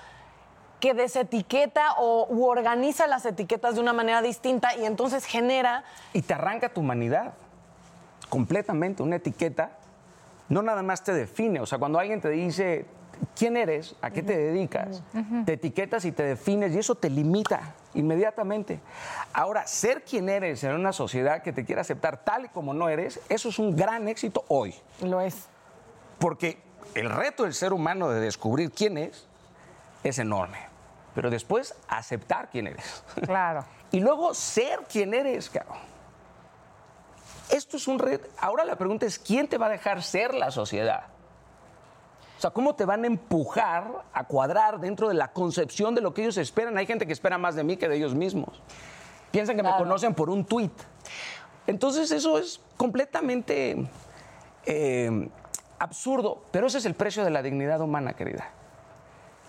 [0.82, 6.24] que desetiqueta o u organiza las etiquetas de una manera distinta y entonces genera Y
[6.24, 7.34] te arranca tu humanidad
[8.28, 9.04] completamente.
[9.04, 9.78] Una etiqueta
[10.50, 11.62] no nada más te define.
[11.62, 12.86] O sea, cuando alguien te dice
[13.36, 15.04] quién eres, a qué te dedicas,
[15.46, 18.80] te etiquetas y te defines y eso te limita inmediatamente.
[19.34, 22.89] Ahora, ser quien eres en una sociedad que te quiere aceptar tal y como no
[22.89, 24.74] eres, eso es un gran éxito hoy.
[25.02, 25.48] Lo es.
[26.20, 26.60] Porque
[26.96, 29.28] el reto del ser humano de descubrir quién es
[30.04, 30.71] es enorme.
[31.13, 33.04] Pero después aceptar quién eres.
[33.26, 33.65] Claro.
[33.93, 35.78] Y luego ser quien eres, cabrón.
[37.50, 38.30] Esto es un reto.
[38.39, 41.08] Ahora la pregunta es, ¿quién te va a dejar ser la sociedad?
[42.38, 46.13] O sea, ¿cómo te van a empujar a cuadrar dentro de la concepción de lo
[46.13, 46.78] que ellos esperan?
[46.78, 48.62] Hay gente que espera más de mí que de ellos mismos.
[49.32, 50.71] Piensan que me conocen por un tuit.
[51.67, 53.86] Entonces eso es completamente
[54.65, 55.30] eh,
[55.78, 58.50] absurdo, pero ese es el precio de la dignidad humana, querida.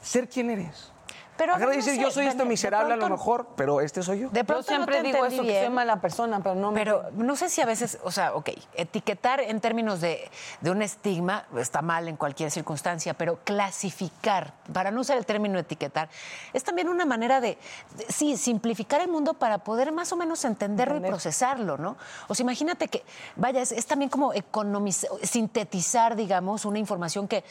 [0.03, 0.93] Ser quien eres.
[1.37, 4.29] Pero de no sé, yo soy este miserable a lo mejor, pero este soy yo.
[4.31, 6.79] De Yo pronto siempre no te digo eso, que soy mala persona, pero no me...
[6.79, 10.83] Pero no sé si a veces, o sea, ok, etiquetar en términos de, de un
[10.83, 16.09] estigma está mal en cualquier circunstancia, pero clasificar, para no usar el término etiquetar,
[16.53, 17.57] es también una manera de,
[17.97, 21.97] de- sí, simplificar el mundo para poder más o menos entenderlo y procesarlo, ¿no?
[22.29, 23.03] O sea, imagínate que,
[23.37, 27.43] vaya, es, es también como economizar, sintetizar, digamos, una información que,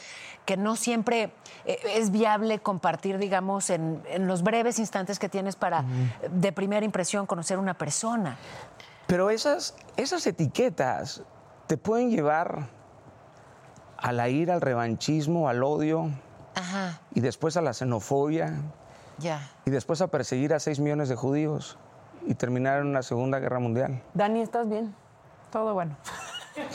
[0.46, 1.32] que no siempre
[1.64, 5.84] eh, es viable compartir, digamos, en, en los breves instantes que tienes para,
[6.30, 8.36] de primera impresión, conocer una persona.
[9.06, 11.22] Pero esas, esas etiquetas
[11.66, 12.68] te pueden llevar
[13.98, 16.10] a la ira, al revanchismo, al odio
[16.54, 18.54] Ajá, y después a la xenofobia
[19.18, 19.48] ya.
[19.64, 21.78] y después a perseguir a 6 millones de judíos
[22.26, 24.02] y terminar en una segunda guerra mundial.
[24.14, 24.94] Dani, ¿estás bien?
[25.50, 25.96] Todo bueno.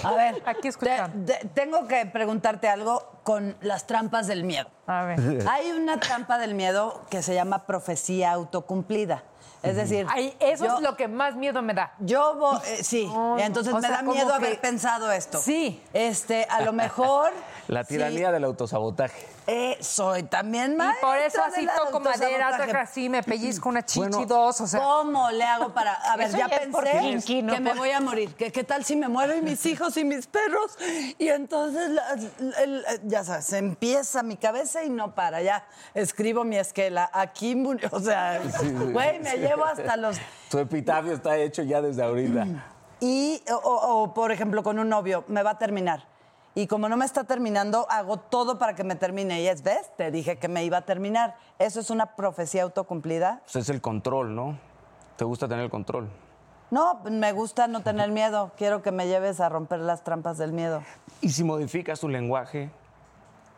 [0.03, 1.25] A ver, Aquí escuchando.
[1.31, 4.69] te- te- tengo que preguntarte algo con las trampas del miedo.
[4.87, 5.19] A ver.
[5.49, 9.23] Hay una trampa del miedo que se llama profecía autocumplida.
[9.63, 11.91] Es decir, Ay, eso yo, es lo que más miedo me da.
[11.99, 15.39] yo vo- eh, sí, entonces me sea, da miedo que- haber pensado esto.
[15.39, 15.81] Sí.
[15.93, 17.31] Este, a lo mejor
[17.67, 19.25] La sí, tiranía del autosabotaje.
[19.47, 23.85] Eh, soy también Y maestra por eso así toco madera, otra así, me pellizco una
[23.85, 24.79] chichi, Bueno, dos, o sea.
[24.81, 25.93] ¿Cómo le hago para.?
[25.93, 28.35] A ver, ya pensé kinky, no que me por- voy a morir.
[28.35, 30.77] ¿Qué, qué tal si me muero y mis hijos y mis perros?
[31.17, 32.13] Y entonces, la-
[32.61, 35.41] el- ya sabes, se empieza mi cabeza y no para.
[35.41, 37.09] Ya escribo mi esquela.
[37.13, 37.87] Aquí murió.
[37.93, 38.41] O sea,
[38.91, 40.17] güey, me llevo hasta los.
[40.49, 42.45] Tu epitafio está hecho ya desde ahorita.
[42.99, 46.05] Y, o, por ejemplo, con un novio, me va a terminar.
[46.57, 49.43] Y como no me está terminando, hago todo para que me termine.
[49.43, 49.91] Y es, ¿ves?
[49.95, 51.35] Te dije que me iba a terminar.
[51.59, 53.41] ¿Eso es una profecía autocumplida?
[53.43, 54.57] Pues es el control, ¿no?
[55.17, 56.09] Te gusta tener el control.
[56.71, 58.53] No, me gusta no tener miedo.
[58.57, 60.81] Quiero que me lleves a romper las trampas del miedo.
[61.21, 62.71] Y si modificas tu lenguaje,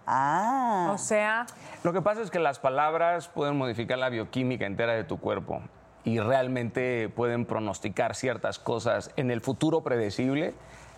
[0.05, 0.91] Ah.
[0.93, 1.45] O sea,
[1.83, 5.61] Lo que pasa es que las palabras pueden modificar la bioquímica entera de tu cuerpo
[6.03, 10.53] y realmente pueden pronosticar ciertas cosas en el futuro predecible,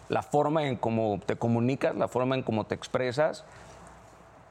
[0.09, 3.43] la forma en cómo te comunicas, la forma en cómo te expresas,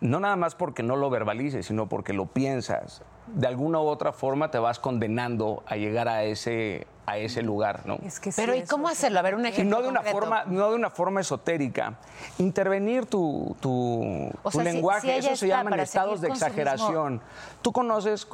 [0.01, 3.03] no nada más porque no lo verbalices, sino porque lo piensas.
[3.27, 7.83] De alguna u otra forma te vas condenando a llegar a ese, a ese lugar,
[7.85, 7.99] ¿no?
[8.03, 8.95] es que sí, Pero ¿y cómo sí.
[8.95, 9.19] hacerlo?
[9.19, 10.19] A ver, un Y ejemplo no de una concreto.
[10.19, 11.95] forma, no de una forma esotérica.
[12.39, 17.21] Intervenir tu, tu, sea, si- lenguaje, si ella eso se llaman estados de exageración.
[17.61, 18.27] Tú conoces,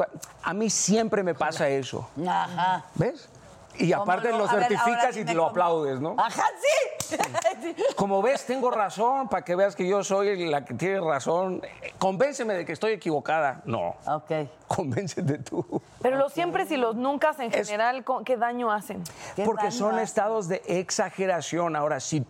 [0.45, 2.09] a mí siempre me pasa eso.
[2.27, 2.85] Ajá.
[2.95, 3.29] ¿Ves?
[3.79, 5.51] Y aparte ¿Cómo lo ver, certificas y dime lo cómo.
[5.51, 6.15] aplaudes, ¿no?
[6.19, 7.17] Ajá, sí.
[7.97, 11.63] Como ves, tengo razón, para que veas que yo soy la que tiene razón.
[11.99, 13.63] Convénceme de que estoy equivocada.
[13.65, 14.31] No, ok.
[14.67, 15.81] convéncete tú.
[16.03, 19.03] Pero los siempre y los nunca en general, ¿co- ¿qué daño hacen?
[19.37, 20.05] ¿Qué Porque daño son hace?
[20.05, 21.77] estados de exageración.
[21.77, 22.25] Ahora, si,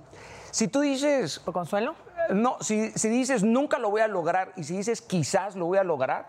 [0.51, 1.95] si tú dices, ¿Por consuelo?
[2.31, 5.79] No, si, si dices nunca lo voy a lograr y si dices quizás lo voy
[5.79, 6.27] a lograr,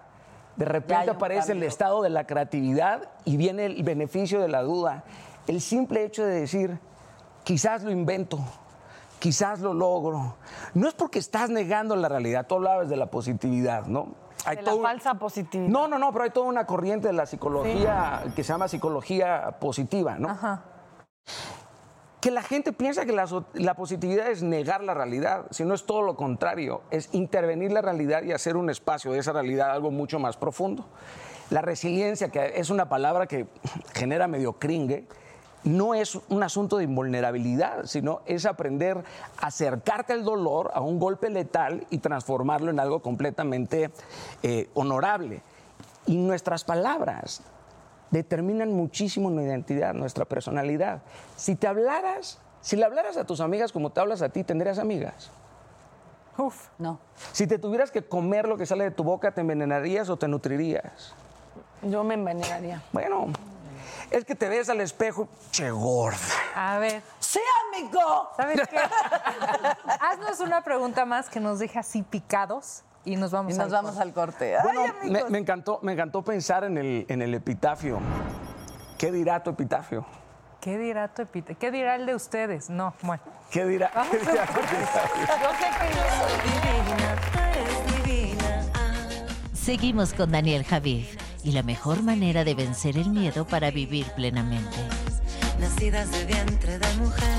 [0.58, 5.04] de repente aparece el estado de la creatividad y viene el beneficio de la duda.
[5.48, 6.80] El simple hecho de decir
[7.44, 8.40] quizás lo invento,
[9.20, 10.36] quizás lo logro,
[10.74, 14.10] no es porque estás negando la realidad, tú hablabas de la positividad, ¿no?
[14.46, 15.70] Hay De la todo- falsa positividad.
[15.70, 19.56] No, no, no, pero hay toda una corriente de la psicología que se llama psicología
[19.60, 20.30] positiva, ¿no?
[20.30, 20.64] Ajá.
[22.28, 26.02] Que la gente piensa que la, la positividad es negar la realidad, sino es todo
[26.02, 30.20] lo contrario, es intervenir la realidad y hacer un espacio de esa realidad algo mucho
[30.20, 30.86] más profundo.
[31.50, 33.48] La resiliencia, que es una palabra que
[33.94, 35.06] genera medio cringe,
[35.64, 39.06] no es un asunto de invulnerabilidad, sino es aprender
[39.40, 43.90] a acercarte al dolor, a un golpe letal y transformarlo en algo completamente
[44.44, 45.44] eh, honorable.
[46.06, 47.42] Y nuestras palabras
[48.12, 51.02] determinan muchísimo nuestra identidad, nuestra personalidad.
[51.36, 54.80] Si te hablaras, si le hablaras a tus amigas como te hablas a ti, tendrías
[54.80, 55.30] amigas.
[56.38, 56.68] Uf.
[56.78, 57.00] No.
[57.32, 60.28] Si te tuvieras que comer lo que sale de tu boca, ¿te envenenarías o te
[60.28, 61.14] nutrirías?
[61.82, 62.82] Yo me envenenaría.
[62.92, 63.28] Bueno,
[64.12, 66.18] es que te ves al espejo, che gorda.
[66.56, 68.30] A ver, ¡Sí, amigo!
[68.38, 68.78] ¿sabes qué?
[70.00, 73.72] Haznos una pregunta más que nos deje así picados y nos vamos Y nos al
[73.72, 74.04] vamos corte.
[74.04, 74.58] al corte.
[74.58, 78.00] Ay, Bueno, me, encantó, me encantó pensar en el, en el epitafio.
[78.98, 80.06] ¿Qué dirá tu epitafio?
[80.60, 81.56] ¿Qué dirá tu epite?
[81.56, 82.70] ¿Qué dirá el de ustedes?
[82.70, 83.22] No, bueno.
[83.52, 85.22] ¿Qué dirá, qué dirá tu epitafio?
[85.42, 85.88] Yo sé que
[86.50, 88.66] Divina, tú eres divina.
[88.74, 88.96] Ah.
[89.54, 91.06] Seguimos con Daniel Javid
[91.44, 94.78] y la mejor manera de vencer el miedo para vivir plenamente.
[95.60, 97.30] nacidas de vientre de mujer.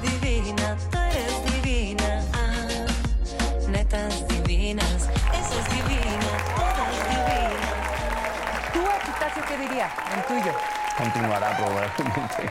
[0.00, 2.22] Soy divina, tú eres divina.
[2.32, 8.72] Ah, netas divinas, esa es divina, todas divinas.
[8.72, 9.90] ¿Tú, Epitafio, qué diría?
[10.16, 10.52] El tuyo.
[10.96, 12.50] Continuará probablemente.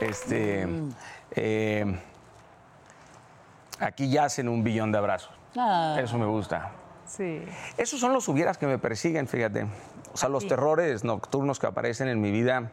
[0.00, 0.68] Este,
[1.32, 1.98] eh,
[3.80, 5.32] aquí yacen un billón de abrazos.
[5.56, 5.96] Ah.
[5.98, 6.72] Eso me gusta.
[7.06, 7.44] Sí.
[7.76, 9.66] Esos son los hubieras que me persiguen, fíjate.
[10.12, 12.70] O sea, los terrores nocturnos que aparecen en mi vida,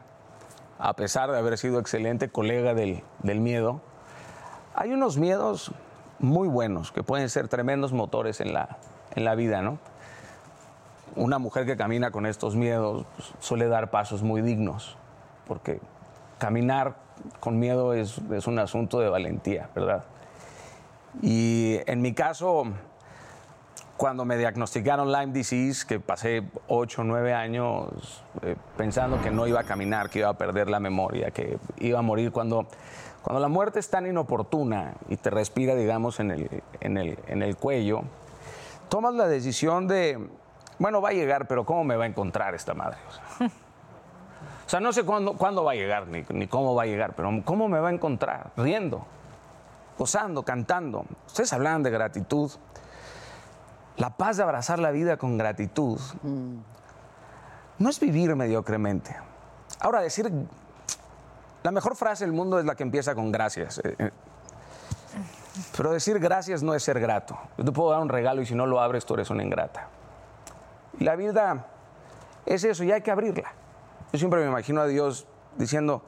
[0.79, 3.81] a pesar de haber sido excelente colega del, del miedo,
[4.75, 5.71] hay unos miedos
[6.19, 8.77] muy buenos que pueden ser tremendos motores en la,
[9.15, 9.79] en la vida, ¿no?
[11.15, 13.05] Una mujer que camina con estos miedos
[13.39, 14.97] suele dar pasos muy dignos,
[15.47, 15.79] porque
[16.39, 16.95] caminar
[17.39, 20.03] con miedo es, es un asunto de valentía, ¿verdad?
[21.21, 22.65] Y en mi caso,
[23.97, 29.47] cuando me diagnosticaron Lyme disease, que pasé 8 o 9 años eh, pensando que no
[29.47, 32.67] iba a caminar, que iba a perder la memoria, que iba a morir, cuando,
[33.21, 37.41] cuando la muerte es tan inoportuna y te respira, digamos, en el, en el, en
[37.41, 38.01] el cuello,
[38.89, 40.29] tomas la decisión de,
[40.77, 42.97] bueno, va a llegar, pero ¿cómo me va a encontrar esta madre?
[43.07, 43.49] O sea,
[44.65, 47.13] o sea, no sé cuándo, cuándo va a llegar, ni, ni cómo va a llegar,
[47.15, 48.51] pero ¿cómo me va a encontrar?
[48.57, 49.05] Riendo,
[49.97, 51.05] gozando, cantando.
[51.27, 52.51] Ustedes hablaban de gratitud.
[53.97, 55.99] La paz de abrazar la vida con gratitud
[57.77, 59.15] no es vivir mediocremente.
[59.79, 60.31] Ahora, decir,
[61.63, 63.79] la mejor frase del mundo es la que empieza con gracias.
[63.79, 64.11] eh, eh.
[65.75, 67.37] Pero decir gracias no es ser grato.
[67.57, 69.87] Yo te puedo dar un regalo y si no lo abres, tú eres una ingrata.
[70.99, 71.67] Y la vida
[72.45, 73.53] es eso, y hay que abrirla.
[74.11, 75.27] Yo siempre me imagino a Dios
[75.57, 76.01] diciendo,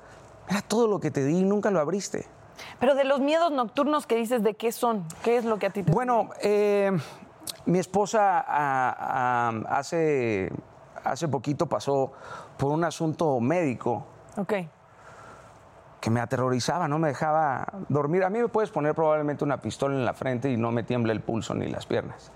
[0.49, 2.27] mira todo lo que te di y nunca lo abriste.
[2.79, 5.05] Pero de los miedos nocturnos que dices, ¿de qué son?
[5.23, 6.91] ¿Qué es lo que a ti te Bueno, eh,
[7.67, 8.39] mi esposa
[9.69, 10.51] hace,
[11.03, 12.11] hace poquito pasó
[12.57, 14.05] por un asunto médico
[14.37, 14.53] Ok.
[16.01, 18.23] que me aterrorizaba, no me dejaba dormir.
[18.23, 21.11] A mí me puedes poner probablemente una pistola en la frente y no me tiembla
[21.13, 22.31] el pulso ni las piernas.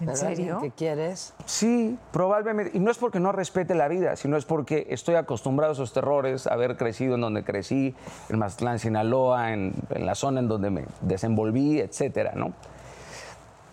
[0.00, 0.60] ¿En ¿Pero serio?
[0.62, 1.34] que quieres?
[1.44, 2.74] Sí, probablemente.
[2.74, 5.92] Y no es porque no respete la vida, sino es porque estoy acostumbrado a esos
[5.92, 7.94] terrores, haber crecido en donde crecí,
[8.30, 12.54] en Mazatlán, Sinaloa, en, en la zona en donde me desenvolví, etcétera, ¿no?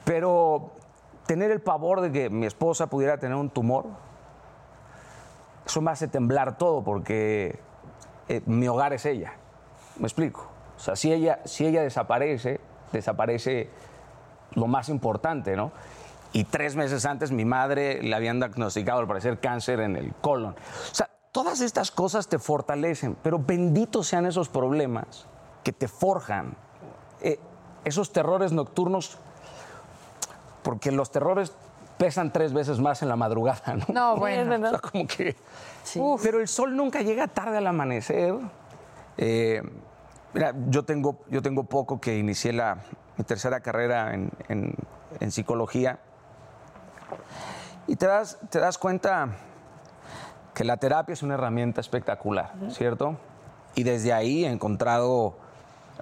[0.04, 0.72] Pero
[1.28, 3.86] tener el pavor de que mi esposa pudiera tener un tumor,
[5.66, 7.60] eso me hace temblar todo porque
[8.30, 9.34] eh, mi hogar es ella.
[9.98, 10.48] ¿Me explico?
[10.76, 12.60] O sea, si ella, si ella desaparece,
[12.92, 13.70] desaparece
[14.54, 15.72] lo más importante, ¿no?
[16.34, 20.54] Y tres meses antes mi madre le habían diagnosticado al parecer cáncer en el colon.
[20.54, 25.28] O sea, todas estas cosas te fortalecen, pero benditos sean esos problemas
[25.64, 26.56] que te forjan,
[27.22, 27.40] eh,
[27.86, 29.20] esos terrores nocturnos,
[30.64, 31.54] porque los terrores
[31.98, 33.86] pesan tres veces más en la madrugada, ¿no?
[33.94, 34.50] No, es bueno.
[34.52, 34.68] verdad.
[34.76, 35.36] O sea, como que...
[36.22, 38.36] Pero el sol nunca llega tarde al amanecer.
[39.18, 39.62] Eh,
[40.34, 42.78] mira, yo tengo, yo tengo poco que inicié la,
[43.18, 44.76] mi tercera carrera en, en-
[45.20, 46.00] en psicología.
[47.88, 49.30] Y te das, te das cuenta
[50.54, 53.18] que la terapia es una herramienta espectacular, ¿cierto?
[53.76, 55.36] Y desde ahí he encontrado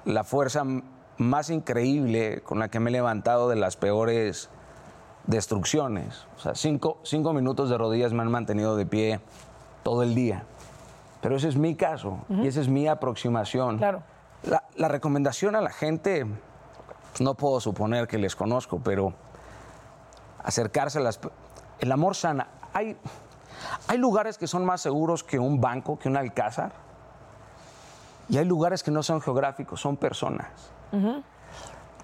[0.06, 0.64] la fuerza
[1.18, 4.50] más increíble con la que me he levantado de las peores
[5.28, 6.26] destrucciones.
[6.38, 9.20] O sea, cinco, cinco minutos de rodillas me han mantenido de pie
[9.84, 10.44] todo el día.
[11.22, 13.78] Pero ese es mi caso y esa es mi aproximación.
[13.78, 14.04] Claro.
[14.44, 19.14] La, la recomendación a la gente, pues, no puedo suponer que les conozco, pero
[20.44, 21.20] acercarse a las...
[21.80, 22.48] El amor sana.
[22.74, 22.96] Hay,
[23.88, 26.74] Hay lugares que son más seguros que un banco, que un alcázar.
[28.30, 30.48] Y hay lugares que no son geográficos, son personas.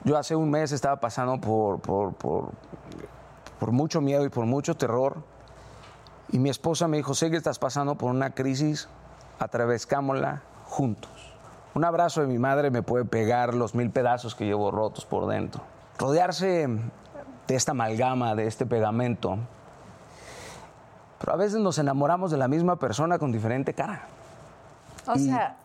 [0.04, 2.50] Yo hace un mes estaba pasando por, por, por,
[3.60, 5.18] por mucho miedo y por mucho terror.
[6.30, 8.88] Y mi esposa me dijo, sé que estás pasando por una crisis,
[9.40, 11.12] atravescámosla juntos.
[11.76, 15.28] Un abrazo de mi madre me puede pegar los mil pedazos que llevo rotos por
[15.28, 15.62] dentro.
[16.00, 16.68] Rodearse
[17.48, 19.38] de esta amalgama, de este pegamento.
[21.20, 24.06] Pero a veces nos enamoramos de la misma persona con diferente cara.
[25.08, 25.58] O Y- sea,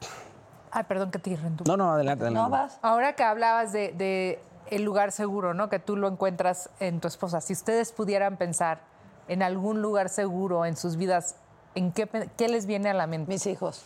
[0.76, 1.64] ay, perdón que te interrumpí.
[1.66, 2.74] No, no, adelante, adelante.
[2.82, 4.38] Ahora que hablabas de, de
[4.70, 5.68] el lugar seguro, ¿no?
[5.68, 7.40] Que tú lo encuentras en tu esposa.
[7.40, 8.80] Si ustedes pudieran pensar
[9.28, 11.36] en algún lugar seguro en sus vidas,
[11.74, 13.32] ¿en qué, qué les viene a la mente?
[13.32, 13.84] Mis hijos.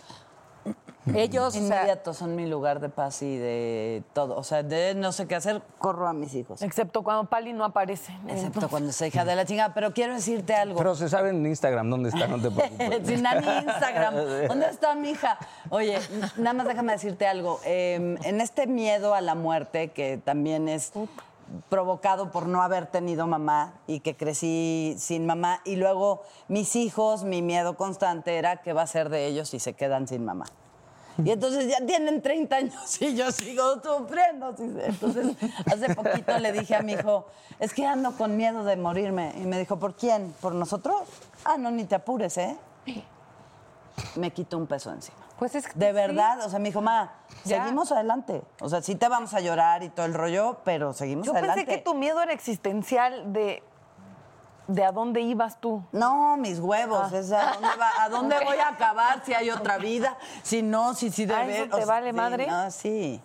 [1.14, 4.36] Ellos, o sea, Inmediatos son mi lugar de paz y de todo.
[4.36, 6.60] O sea, de no sé qué hacer, corro a mis hijos.
[6.62, 8.12] Excepto cuando Pali no aparece.
[8.28, 9.72] Excepto cuando se hija de la chingada.
[9.72, 10.76] Pero quiero decirte algo.
[10.76, 13.00] Pero se sabe en Instagram dónde está, no te preocupes.
[13.06, 14.14] Sin nada ni Instagram.
[14.48, 15.38] ¿Dónde está mi hija?
[15.70, 15.98] Oye,
[16.36, 17.60] nada más déjame decirte algo.
[17.64, 20.92] Eh, en este miedo a la muerte, que también es
[21.68, 27.24] provocado por no haber tenido mamá y que crecí sin mamá, y luego mis hijos,
[27.24, 30.44] mi miedo constante era qué va a ser de ellos si se quedan sin mamá.
[31.22, 34.54] Y entonces ya tienen 30 años y yo sigo sufriendo.
[34.58, 35.36] Entonces,
[35.66, 37.26] hace poquito le dije a mi hijo,
[37.58, 39.32] es que ando con miedo de morirme.
[39.36, 40.34] Y me dijo, ¿por quién?
[40.40, 41.02] ¿Por nosotros?
[41.44, 42.56] Ah, no, ni te apures, ¿eh?
[44.16, 45.18] Me quito un peso encima.
[45.38, 47.12] Pues es De verdad, o sea, me dijo, ma,
[47.44, 47.62] Ya.
[47.62, 48.42] seguimos adelante.
[48.60, 51.64] O sea, sí te vamos a llorar y todo el rollo, pero seguimos Yo adelante.
[51.64, 53.62] pensé que tu miedo era existencial de,
[54.72, 55.82] de a dónde ibas tú.
[55.92, 57.12] No, mis huevos.
[57.12, 57.18] Ah.
[57.18, 60.16] es a, dónde va- a dónde voy a acabar si hay otra vida.
[60.42, 62.46] Si no, si sí de ¿Ah, ver- eso te o vale madre?
[62.46, 63.20] No, sí.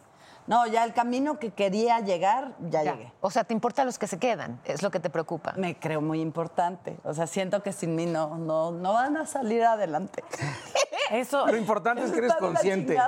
[0.48, 3.12] No, ya el camino que quería llegar, ya, llegué.
[3.22, 4.60] O sea, ¿te importa los que se quedan?
[4.66, 5.54] Es lo que te preocupa.
[5.58, 6.98] Me creo muy importante.
[7.04, 10.24] O sea, siento que sin mí no, no, no van a salir adelante.
[11.12, 12.98] Eso, Lo importante es que eres consciente.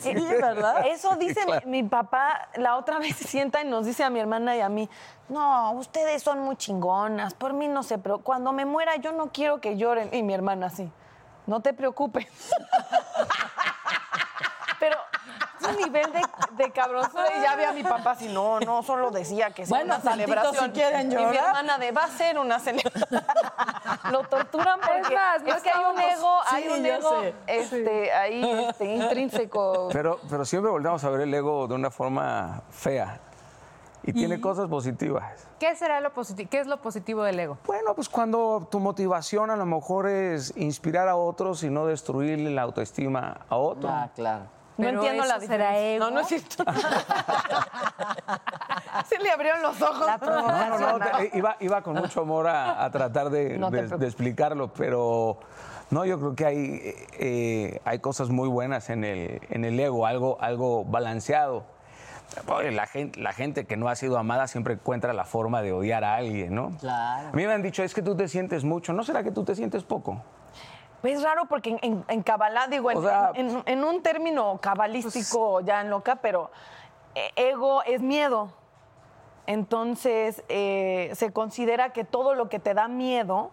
[0.00, 0.86] Sí, ¿verdad?
[0.86, 4.20] Eso dice mi, mi papá, la otra vez se sienta y nos dice a mi
[4.20, 4.88] hermana y a mí,
[5.28, 9.30] no, ustedes son muy chingonas, por mí no se pero Cuando me muera yo no
[9.32, 10.08] quiero que lloren.
[10.12, 10.90] Y mi hermana así,
[11.46, 12.26] no te preocupes.
[15.72, 16.20] nivel de,
[16.56, 19.94] de y ya ve a mi papá así, no, no, solo decía que sea Bueno,
[19.96, 20.64] una celebración.
[20.66, 21.44] si quieren Y mi llorar.
[21.46, 23.24] hermana de, va a ser una celebración.
[24.10, 27.22] Lo torturan porque Es más, no es que hay un ego, Sí, hay un ego
[27.46, 29.88] este, ahí este, intrínseco.
[29.92, 33.20] Pero, pero siempre volvemos a ver el ego de una forma fea.
[34.06, 35.46] Y tiene cosas positivas.
[35.58, 36.48] ¿qué será lo positivo?
[36.50, 37.56] ¿Qué es lo positivo del ego?
[37.64, 42.50] Bueno, pues cuando tu motivación a lo mejor es inspirar a otros y no destruirle
[42.50, 43.88] la autoestima a otro.
[43.88, 44.44] Ah, claro.
[44.76, 45.78] No entiendo la diferencia.
[45.78, 46.04] ego.
[46.06, 46.64] No, no es cierto.
[49.06, 50.06] Se le abrieron los ojos.
[50.06, 53.70] La No, no, no, te- iba, iba con mucho amor a, a tratar de, No
[53.70, 54.00] te de- preocupes.
[54.00, 55.38] de explicarlo, pero
[55.90, 56.80] no, yo creo que hay,
[57.18, 61.64] eh, hay cosas muy buenas en el, en el ego, algo, algo balanceado.
[62.72, 66.02] La gente, la gente que no ha sido amada siempre encuentra la forma de odiar
[66.04, 66.76] a alguien, ¿no?
[66.80, 67.28] Claro.
[67.28, 69.44] A mí me han dicho, es que tú te sientes mucho, ¿no será que tú
[69.44, 70.20] te sientes poco?
[71.04, 74.02] Pues es raro porque en, en, en Kabbalah, digo, en, O sea- en- en un
[74.02, 76.50] término cabalístico ya en loca, pero
[77.14, 78.48] eh, ego es miedo.
[79.46, 83.50] Entonces, eh, se considera que todo lo que te da miedo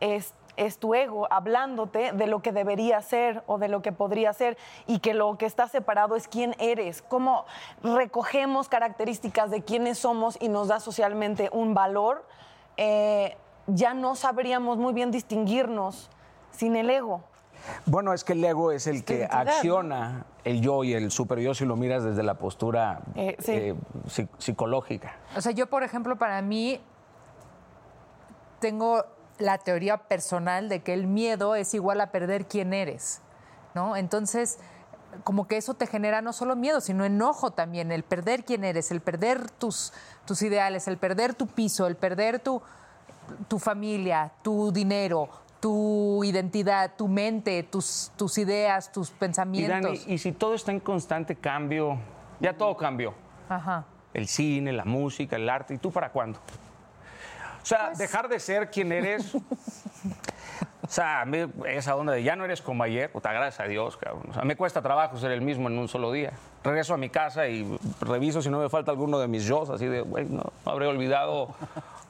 [0.00, 4.32] es, es tu ego hablándote de lo que debería ser o de lo que podría
[4.32, 7.44] ser y que lo que está separado es quién eres, cómo
[7.82, 12.24] recogemos características de quiénes somos y nos da socialmente un valor,
[12.78, 13.36] eh,
[13.66, 16.08] ya no sabríamos muy bien distinguirnos
[16.58, 17.22] sin el ego.
[17.86, 21.54] Bueno, es que el ego es el que acciona el yo y el super yo
[21.54, 23.52] si lo miras desde la postura Eh, sí.
[23.52, 23.74] eh,
[24.06, 25.14] psi- psicológica.
[25.36, 26.80] O sea, yo, por ejemplo, para mí
[28.60, 29.04] tengo
[29.38, 33.20] la teoría personal de que el miedo es igual a perder quién eres,
[33.74, 33.96] ¿no?
[33.96, 34.58] Entonces,
[35.24, 38.90] como que eso te genera no solo miedo, sino enojo también, el perder quién eres,
[38.90, 39.92] el perder tus,
[40.26, 42.60] tus ideales, el perder tu piso, el perder tu,
[43.46, 45.28] tu familia, tu dinero,
[45.60, 50.00] tu identidad, tu mente, tus, tus ideas, tus Y pensamientos.
[50.00, 51.98] Dani, y si todo está en constante cambio,
[52.40, 53.14] ya todo cambió.
[53.48, 53.84] Ajá.
[54.14, 56.38] El cine, la música, el arte, ¿y tú para cuándo?
[57.62, 59.34] O sea, Pues dejar de ser quien eres.
[60.82, 63.68] o sea, a mí esa onda de ya no eres como ayer, puta, gracias a
[63.68, 64.30] Dios, cabrón.
[64.30, 66.32] O sea, me cuesta trabajo ser el mismo en un solo día.
[66.64, 69.86] Regreso a mi casa y reviso si no me falta alguno de mis yo, así
[69.86, 71.54] de, güey, no, no habré olvidado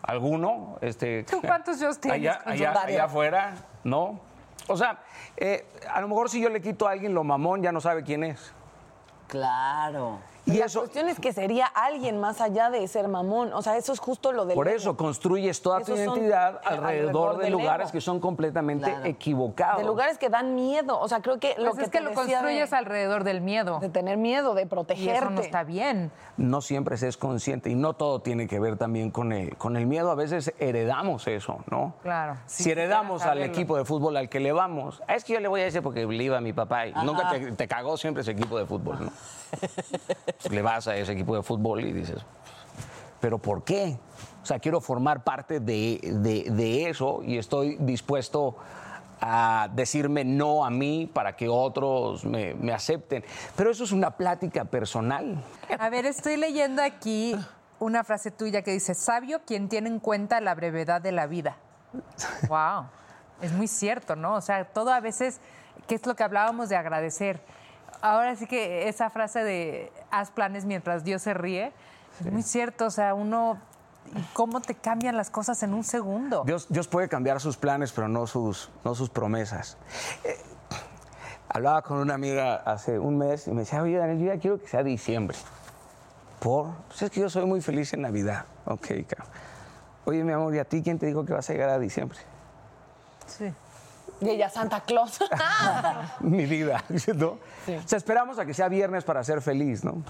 [0.08, 0.78] alguno.
[0.80, 3.54] Este, ¿Tú cuántos tienes, Allá, allá, allá afuera,
[3.84, 4.20] ¿no?
[4.66, 4.98] O sea,
[5.36, 8.02] eh, a lo mejor si yo le quito a alguien lo mamón, ya no sabe
[8.02, 8.52] quién es.
[9.28, 10.18] Claro.
[10.54, 13.52] Y la eso- cuestión es que sería alguien más allá de ser mamón.
[13.52, 14.76] O sea, eso es justo lo del Por ego.
[14.76, 17.92] eso construyes toda tu Esos identidad alrededor, alrededor de lugares ego.
[17.92, 19.04] que son completamente Claro.
[19.04, 19.78] equivocados.
[19.78, 20.98] De lugares que dan miedo.
[20.98, 23.24] O sea, creo que lo Pues que es que te lo decía construyes de, alrededor
[23.24, 23.78] del miedo.
[23.80, 25.18] de tener miedo, de Y protegerte.
[25.18, 26.10] eso no está bien.
[26.38, 29.76] no siempre se es consciente y no todo tiene que ver también con el, con
[29.76, 30.10] el miedo.
[30.10, 31.94] A veces heredamos eso, ¿no?
[32.02, 32.36] Claro.
[32.46, 33.44] si heredamos al saberlo.
[33.52, 35.82] equipo de fútbol al que le vamos, "Ah, es que yo le voy a ese
[35.82, 38.64] porque le iba a mi papá y nunca te, te cagó siempre ese equipo de
[38.66, 39.12] fútbol, ¿no?
[39.50, 42.20] Pues le vas a ese equipo de fútbol y dices,
[43.20, 43.98] ¿pero por qué?
[44.42, 48.56] O sea, quiero formar parte de, de- de eso y estoy dispuesto
[49.20, 53.24] a decirme no a mí para que otros me, me acepten.
[53.56, 55.42] Pero eso es una plática personal.
[55.78, 57.34] A ver, estoy leyendo aquí
[57.80, 61.56] una frase tuya que dice, sabio quien tiene en cuenta la brevedad de la vida.
[62.48, 62.86] Wow.
[63.42, 64.34] Es muy cierto, ¿no?
[64.34, 65.40] O sea, todo a veces,
[65.88, 67.40] que es lo que hablábamos de agradecer.
[68.00, 71.72] Ahora sí que esa frase de haz planes mientras Dios se ríe,
[72.20, 72.86] es muy cierto.
[72.86, 73.58] O sea, uno,
[74.14, 76.44] y cómo te cambian las cosas en un segundo.
[76.44, 79.76] Dios, Dios puede cambiar sus planes, pero no sus, no sus promesas.
[80.24, 80.36] Eh,
[81.48, 84.60] hablaba con una amiga hace un mes y me decía, oye, Daniel, yo ya quiero
[84.60, 85.36] que sea diciembre.
[86.40, 86.68] ¿Por?
[86.86, 88.44] Pues es que yo soy muy feliz en Navidad.
[88.64, 89.32] Ok, cabrón.
[90.04, 92.18] Oye, mi amor, ¿y a ti quién te dijo que vas a llegar a diciembre?
[93.26, 93.52] Sí.
[94.20, 95.18] Y ella, Santa Claus.
[96.20, 96.82] Mi vida,
[97.16, 97.26] ¿no?
[97.28, 97.38] O
[97.84, 100.02] sea, esperamos a que sea viernes para ser feliz, ¿no?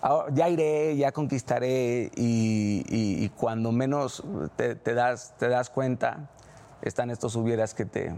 [0.00, 4.22] Ahora, ya iré, ya conquistaré y, y- y cuando menos
[4.56, 6.28] te, te das, te das cuenta,
[6.82, 8.14] están estos hubieras que te,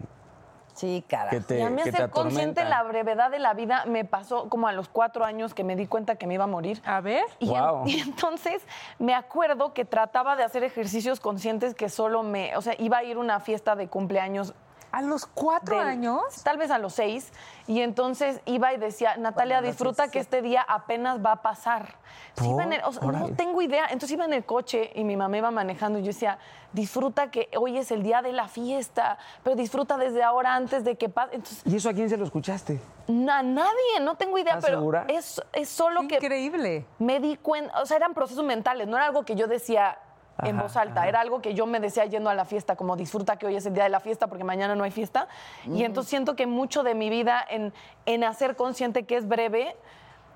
[0.74, 1.30] Sí, cara.
[1.30, 4.48] que te, y a mí que ser consciente la brevedad de la vida me pasó
[4.48, 6.80] como a los cuatro años que me di cuenta que me iba a morir.
[6.84, 7.24] A ver.
[7.38, 7.82] Y, en- Wow.
[7.86, 8.62] y entonces
[8.98, 13.04] me acuerdo que trataba de hacer ejercicios conscientes que solo me, o sea, iba a
[13.04, 14.54] ir a una fiesta de cumpleaños
[14.92, 16.22] ¿A los cuatro del- años?
[16.42, 17.32] Tal vez a los seis.
[17.66, 21.94] Y entonces iba y decía, Natalia, Bueno, disfruta que este día apenas va a pasar.
[22.36, 23.84] Sí, iba en el- o sea, no tengo idea.
[23.84, 26.38] Entonces iba en el coche y mi mamá iba manejando y yo decía,
[26.72, 30.96] disfruta que hoy es el día de la fiesta, pero disfruta desde ahora antes de
[30.96, 31.36] que pase.
[31.36, 32.80] Entonces, ¿Y eso a quién se lo escuchaste?
[33.06, 35.04] no, a nadie, no tengo idea, ¿Estás pero segura?
[35.08, 36.86] es, es solo que Increíble.
[36.98, 39.98] me di cuenta, o sea, eran procesos mentales, no era algo que yo decía
[40.44, 41.08] en Ajá, voz alta, ajá.
[41.08, 43.66] era algo que yo me decía yendo a la fiesta, como disfruta que hoy es
[43.66, 45.28] el día de la fiesta porque mañana no hay fiesta.
[45.66, 47.72] Y entonces siento que mucho de mi vida en,
[48.06, 49.76] en hacer consciente que es breve,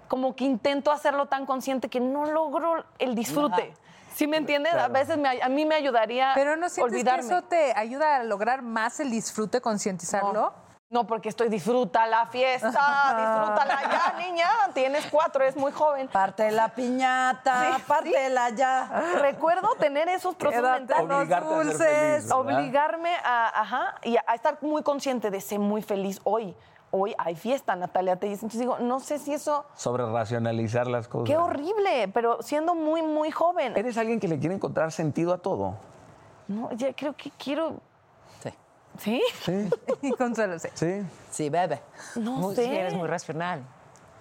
[0.08, 3.72] como que intento hacerlo tan consciente que no logro el disfrute.
[4.14, 4.74] ¿Sí me entiendes?
[4.74, 7.22] A veces me a mí me ayudaría Pero ¿no sientes olvidarme.
[7.22, 10.32] que eso te ayuda a lograr más el disfrute, concientizarlo?
[10.32, 10.63] No.
[10.94, 14.48] No, porque estoy disfruta la fiesta, disfrútala ya, niña.
[14.72, 16.06] Tienes cuatro, eres muy joven.
[16.06, 19.02] Parte la piñata, Sí, pártela ya.
[19.20, 21.28] Recuerdo tener esos procesos mentales.
[21.40, 21.78] dulces.
[22.22, 26.54] feliz, obligarme a, ajá, y a, a estar muy consciente de ser muy feliz hoy.
[26.92, 28.46] Hoy hay fiesta, Natalia te dice.
[28.46, 31.26] Entonces digo, no sé si eso, Sobre racionalizar las cosas.
[31.26, 33.76] qué horrible, pero siendo muy, muy joven.
[33.76, 35.74] Eres alguien que le quiere encontrar sentido a todo.
[36.46, 37.80] No, ya creo que quiero,
[38.98, 39.22] Sí.
[39.42, 39.70] ¿sí?
[40.18, 40.68] Consuelo, sí.
[40.74, 41.02] sí.
[41.30, 41.80] Sí, bebe.
[42.16, 42.64] No Muy- sé.
[42.64, 43.62] sí, eres muy racional.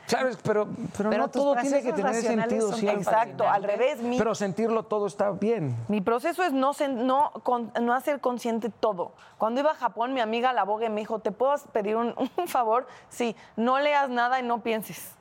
[0.07, 0.67] Claro, es- pero,
[0.97, 3.01] pero, Pero no tus todo tiene que tener sentido siempre.
[3.03, 4.01] Exacto, al revés.
[4.01, 5.78] Mi, Pero sentirlo todo está bien.
[5.88, 9.13] mi proceso es no, sen- no, con- no hacer consciente todo.
[9.38, 12.47] Cuando iba a Japón, mi amiga la bogue me dijo, ¿te puedo pedir un, un
[12.47, 12.86] favor?
[13.09, 15.11] Sí, no leas nada y no pienses.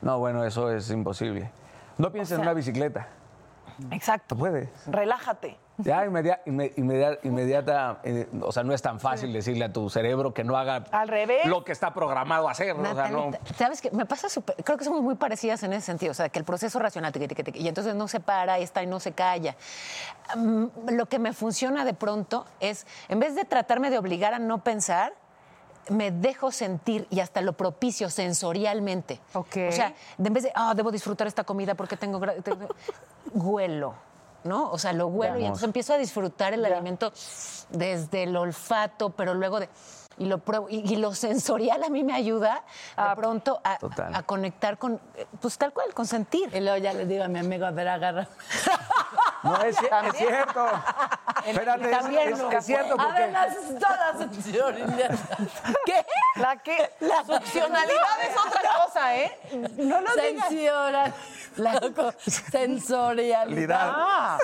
[0.00, 1.50] No, bueno, eso es imposible.
[1.98, 3.08] No pienses en una bicicleta.
[3.90, 4.34] Exacto.
[4.36, 4.68] No puedes.
[4.86, 5.56] Relájate.
[5.78, 9.90] Ya inmedia- inme- inmedia- inmediata, eh, o sea, no es tan fácil decirle a tu
[9.90, 11.46] cerebro que no haga Al revés.
[11.46, 12.76] lo que está programado a hacer.
[12.78, 12.92] ¿no?
[12.92, 13.30] O sea, no.
[13.56, 13.90] ¿Sabes qué?
[13.90, 14.54] Me pasa súper.
[14.62, 16.12] Creo que somos muy parecidas en ese sentido.
[16.12, 17.12] O sea, que el proceso racional.
[17.12, 19.56] tiqui, tiqui, tiqui, y entonces no se para, y está y no se calla.
[20.36, 24.38] Mm, lo que me funciona de pronto es, en vez de tratarme de obligar a
[24.38, 25.12] no pensar,
[25.90, 29.20] me dejo sentir y hasta lo propicio sensorialmente.
[29.34, 32.20] O sea, de- en vez de, ah, debo disfrutar esta comida porque tengo-",
[33.34, 33.94] huelo.
[34.44, 34.70] ¿No?
[34.70, 37.12] O sea, lo huelo y entonces empiezo a disfrutar el alimento
[37.70, 39.68] desde el olfato, pero luego de.
[40.18, 40.68] Y lo pruebo.
[40.68, 42.62] Y, y lo sensorial a mí me ayuda
[42.96, 43.78] de pronto a,
[44.12, 45.00] a conectar con,
[45.40, 46.50] pues tal cual, con sentir.
[46.54, 48.28] Y luego ya le digo a mi amigo, a ver, agarra.
[49.42, 49.76] No, es,
[50.08, 50.66] es cierto.
[51.44, 53.22] Espérate, es- también es, cierto porque...
[53.24, 55.20] Adelante, todas sensibilidades.
[55.86, 56.06] ¿Qué?
[56.36, 59.38] La que la succionalidad es otra cosa, ¿eh?
[59.76, 60.48] No lo digas.
[60.48, 61.14] Sensorial.
[62.50, 63.92] Sensorialidad.
[63.94, 64.38] Ah,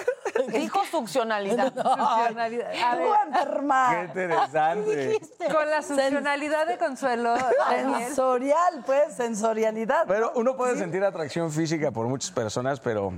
[0.48, 1.72] dijo succionalidad.
[1.72, 2.72] Funcionalidad.
[2.82, 3.90] A ver, Tú, enferma.
[3.90, 5.20] Qué interesante.
[5.60, 7.34] Con la funcionalidad de Consuelo,
[7.68, 10.06] Sensorial, pues, sensorialidad.
[10.06, 13.12] Pero uno puede sentir atracción física por muchas personas, pero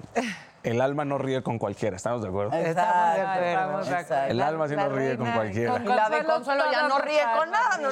[0.62, 2.52] el alma no ríe con cualquiera, ¿estamos de acuerdo?
[2.56, 3.46] Estamos de acuerdo.
[3.46, 4.24] Estamos de acuerdo.
[4.26, 5.72] El alma sí no ríe con cualquiera.
[5.72, 7.78] Con la de Consuelo ya no ríe con nada.
[7.78, 7.90] no-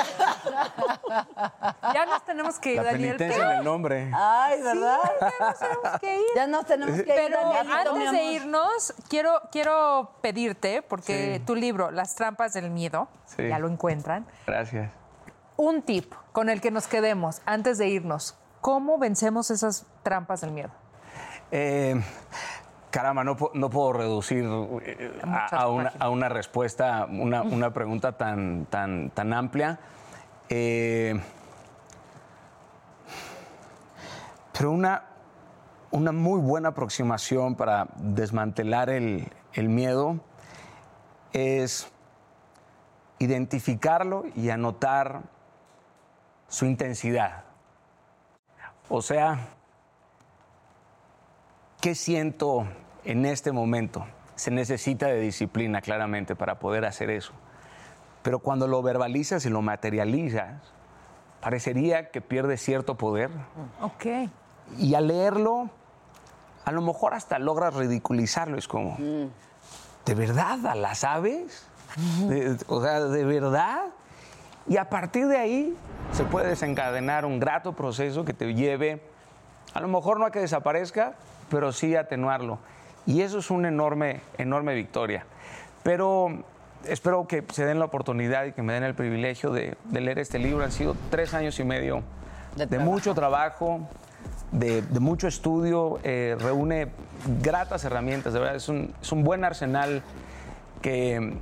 [1.95, 3.16] Ya nos tenemos que ir, La Daniel.
[3.16, 4.11] penitencia en el nombre.
[4.14, 4.99] Ay, ¿verdad?
[5.21, 6.21] Ya nos tenemos que ir.
[6.37, 11.37] Ya nos tenemos que ir, Pero Danielito, mi antes de irnos, quiero, quiero pedirte, porque
[11.39, 11.45] Sí.
[11.45, 13.49] tu libro, Las trampas del miedo, Sí.
[13.49, 14.91] ya lo encuentran, Gracias.
[15.57, 18.37] un tip con el que nos quedemos antes de irnos.
[18.61, 20.71] ¿Cómo vencemos esas trampas del miedo?
[21.51, 22.01] Eh,
[22.91, 24.45] caramba, no, no puedo reducir
[24.82, 26.03] eh, a, Muchas a una, páginas.
[26.03, 29.78] a una respuesta, una, una pregunta tan, tan, tan amplia.
[30.49, 31.20] Eh,
[34.53, 35.05] pero una,
[35.91, 40.20] una muy buena aproximación para desmantelar el, el miedo
[41.32, 41.91] es
[43.18, 45.22] identificarlo y anotar
[46.49, 47.45] su intensidad.
[48.88, 49.47] O sea,
[51.81, 52.66] ¿qué siento
[53.05, 54.07] en este momento?
[54.37, 57.33] Se necesita de disciplina, claramente, para poder hacer eso.
[58.22, 60.61] Pero cuando lo verbalizas y lo materializas,
[61.41, 63.31] parecería que pierde cierto poder.
[63.81, 64.07] Ok.
[64.78, 65.70] Y al leerlo,
[66.64, 68.57] a lo mejor hasta logras ridiculizarlo.
[68.59, 71.66] Es como, ¿de verdad la sabes?
[72.28, 73.87] De- o sea, ¿de verdad?
[74.68, 75.76] Y a partir de ahí
[76.12, 79.03] se puede desencadenar un grato proceso que te lleve,
[79.74, 81.14] a lo mejor no a que desaparezca,
[81.51, 82.59] pero sí atenuarlo.
[83.07, 85.24] Y eso es una enorme, enorme victoria.
[85.82, 86.44] Pero
[86.84, 90.18] espero que se den la oportunidad y que me den el privilegio de, de leer
[90.18, 90.64] este libro.
[90.64, 92.03] Han sido tres años y medio
[92.57, 93.80] De de, mucho trabajo,
[94.53, 96.88] de, de mucho estudio, eh, reúne
[97.42, 100.03] gratas herramientas, de verdad, es un, es un buen arsenal
[100.83, 101.35] que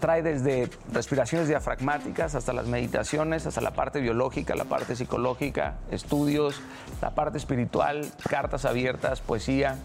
[0.00, 6.60] trae desde respiraciones diafragmáticas hasta las meditaciones, hasta la parte biológica, la parte psicológica, estudios,
[7.02, 9.76] la parte espiritual, cartas abiertas, poesía.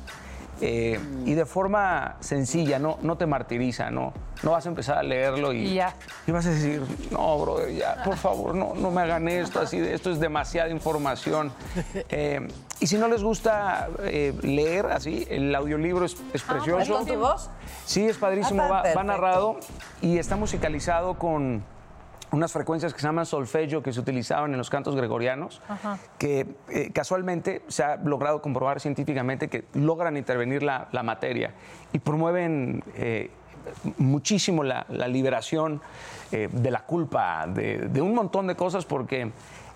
[0.62, 5.04] Eh, y de forma sencilla, no, no te martiriza, no, no vas a empezar a
[5.04, 5.94] leerlo y, Y ya.
[6.26, 6.82] y vas a decir,
[7.12, 11.52] no, bro, ya, por favor, no, no me hagan esto, así, esto es demasiada información.
[12.10, 12.48] Eh,
[12.80, 16.82] y si no les gusta eh, leer así, el audiolibro es, es precioso.
[16.82, 17.50] ¿Es con tu voz?
[17.86, 19.58] Sí, es padrísimo, Ah, va, narrado
[20.02, 21.64] y está musicalizado con
[22.36, 25.62] unas frecuencias que se llaman solfeggio que se utilizaban en los cantos gregorianos,
[26.18, 31.54] que eh, casualmente se ha logrado comprobar científicamente que logran intervenir la, la materia
[31.94, 33.32] y promueven eh,
[33.98, 35.82] muchísimo la, la liberación
[36.32, 39.32] eh, de la culpa, de, de un montón de cosas porque...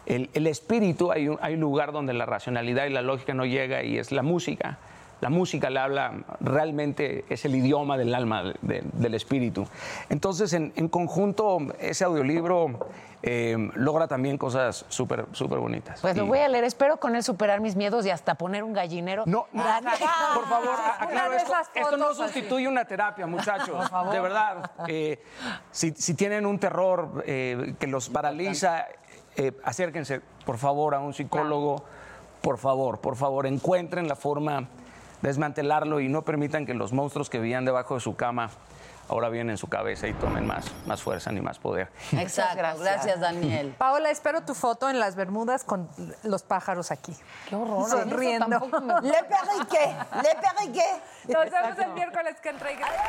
[0.06, 3.46] El, el espíritu, hay un, hay un lugar donde la racionalidad y la lógica no
[3.46, 4.80] llega y es la música.
[5.22, 9.68] La música le habla, realmente es el idioma del alma, de- del espíritu.
[10.10, 12.90] Entonces, en, en conjunto, ese audiolibro
[13.22, 16.00] eh, logra también cosas súper, súper bonitas.
[16.00, 16.64] Pues lo Y- voy a leer.
[16.64, 19.24] Espero con él superar mis miedos y hasta poner un gallinero.
[19.26, 19.94] No, no, Daniel.
[20.34, 21.98] por favor, aclaro esto.
[21.98, 22.22] no así.
[22.24, 23.92] sustituye una terapia, muchachos.
[24.12, 24.72] De verdad.
[24.88, 25.22] Eh,
[25.72, 28.86] si, si tienen un terror eh, que los paraliza,
[29.66, 31.84] acérquense, por favor, a un psicólogo.
[32.42, 34.70] Por favor, por favor, encuentren la forma
[35.22, 38.50] desmantelarlo y no permitan que los monstruos que vivían debajo de su cama
[39.08, 41.90] ahora vienen en su cabeza y tomen más, más fuerza ni más poder.
[42.12, 42.58] Exacto.
[42.58, 42.84] gracias.
[42.84, 43.74] Gracias, Daniel.
[43.78, 45.90] Paola, espero tu foto en las Bermudas con
[46.24, 47.16] los pájaros aquí.
[47.50, 47.90] Qué horror.
[47.90, 48.48] Sonriendo.
[48.60, 50.86] me- Le perriqué, le perriqué.
[51.28, 52.72] Nos vemos el miércoles que entra.
[52.72, 53.04] y gracias.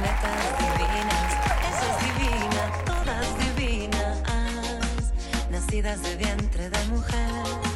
[0.00, 1.28] Netas divinas,
[1.68, 4.22] eso es divina, todas divinas,
[5.50, 7.75] nacidas de vientre de mujer.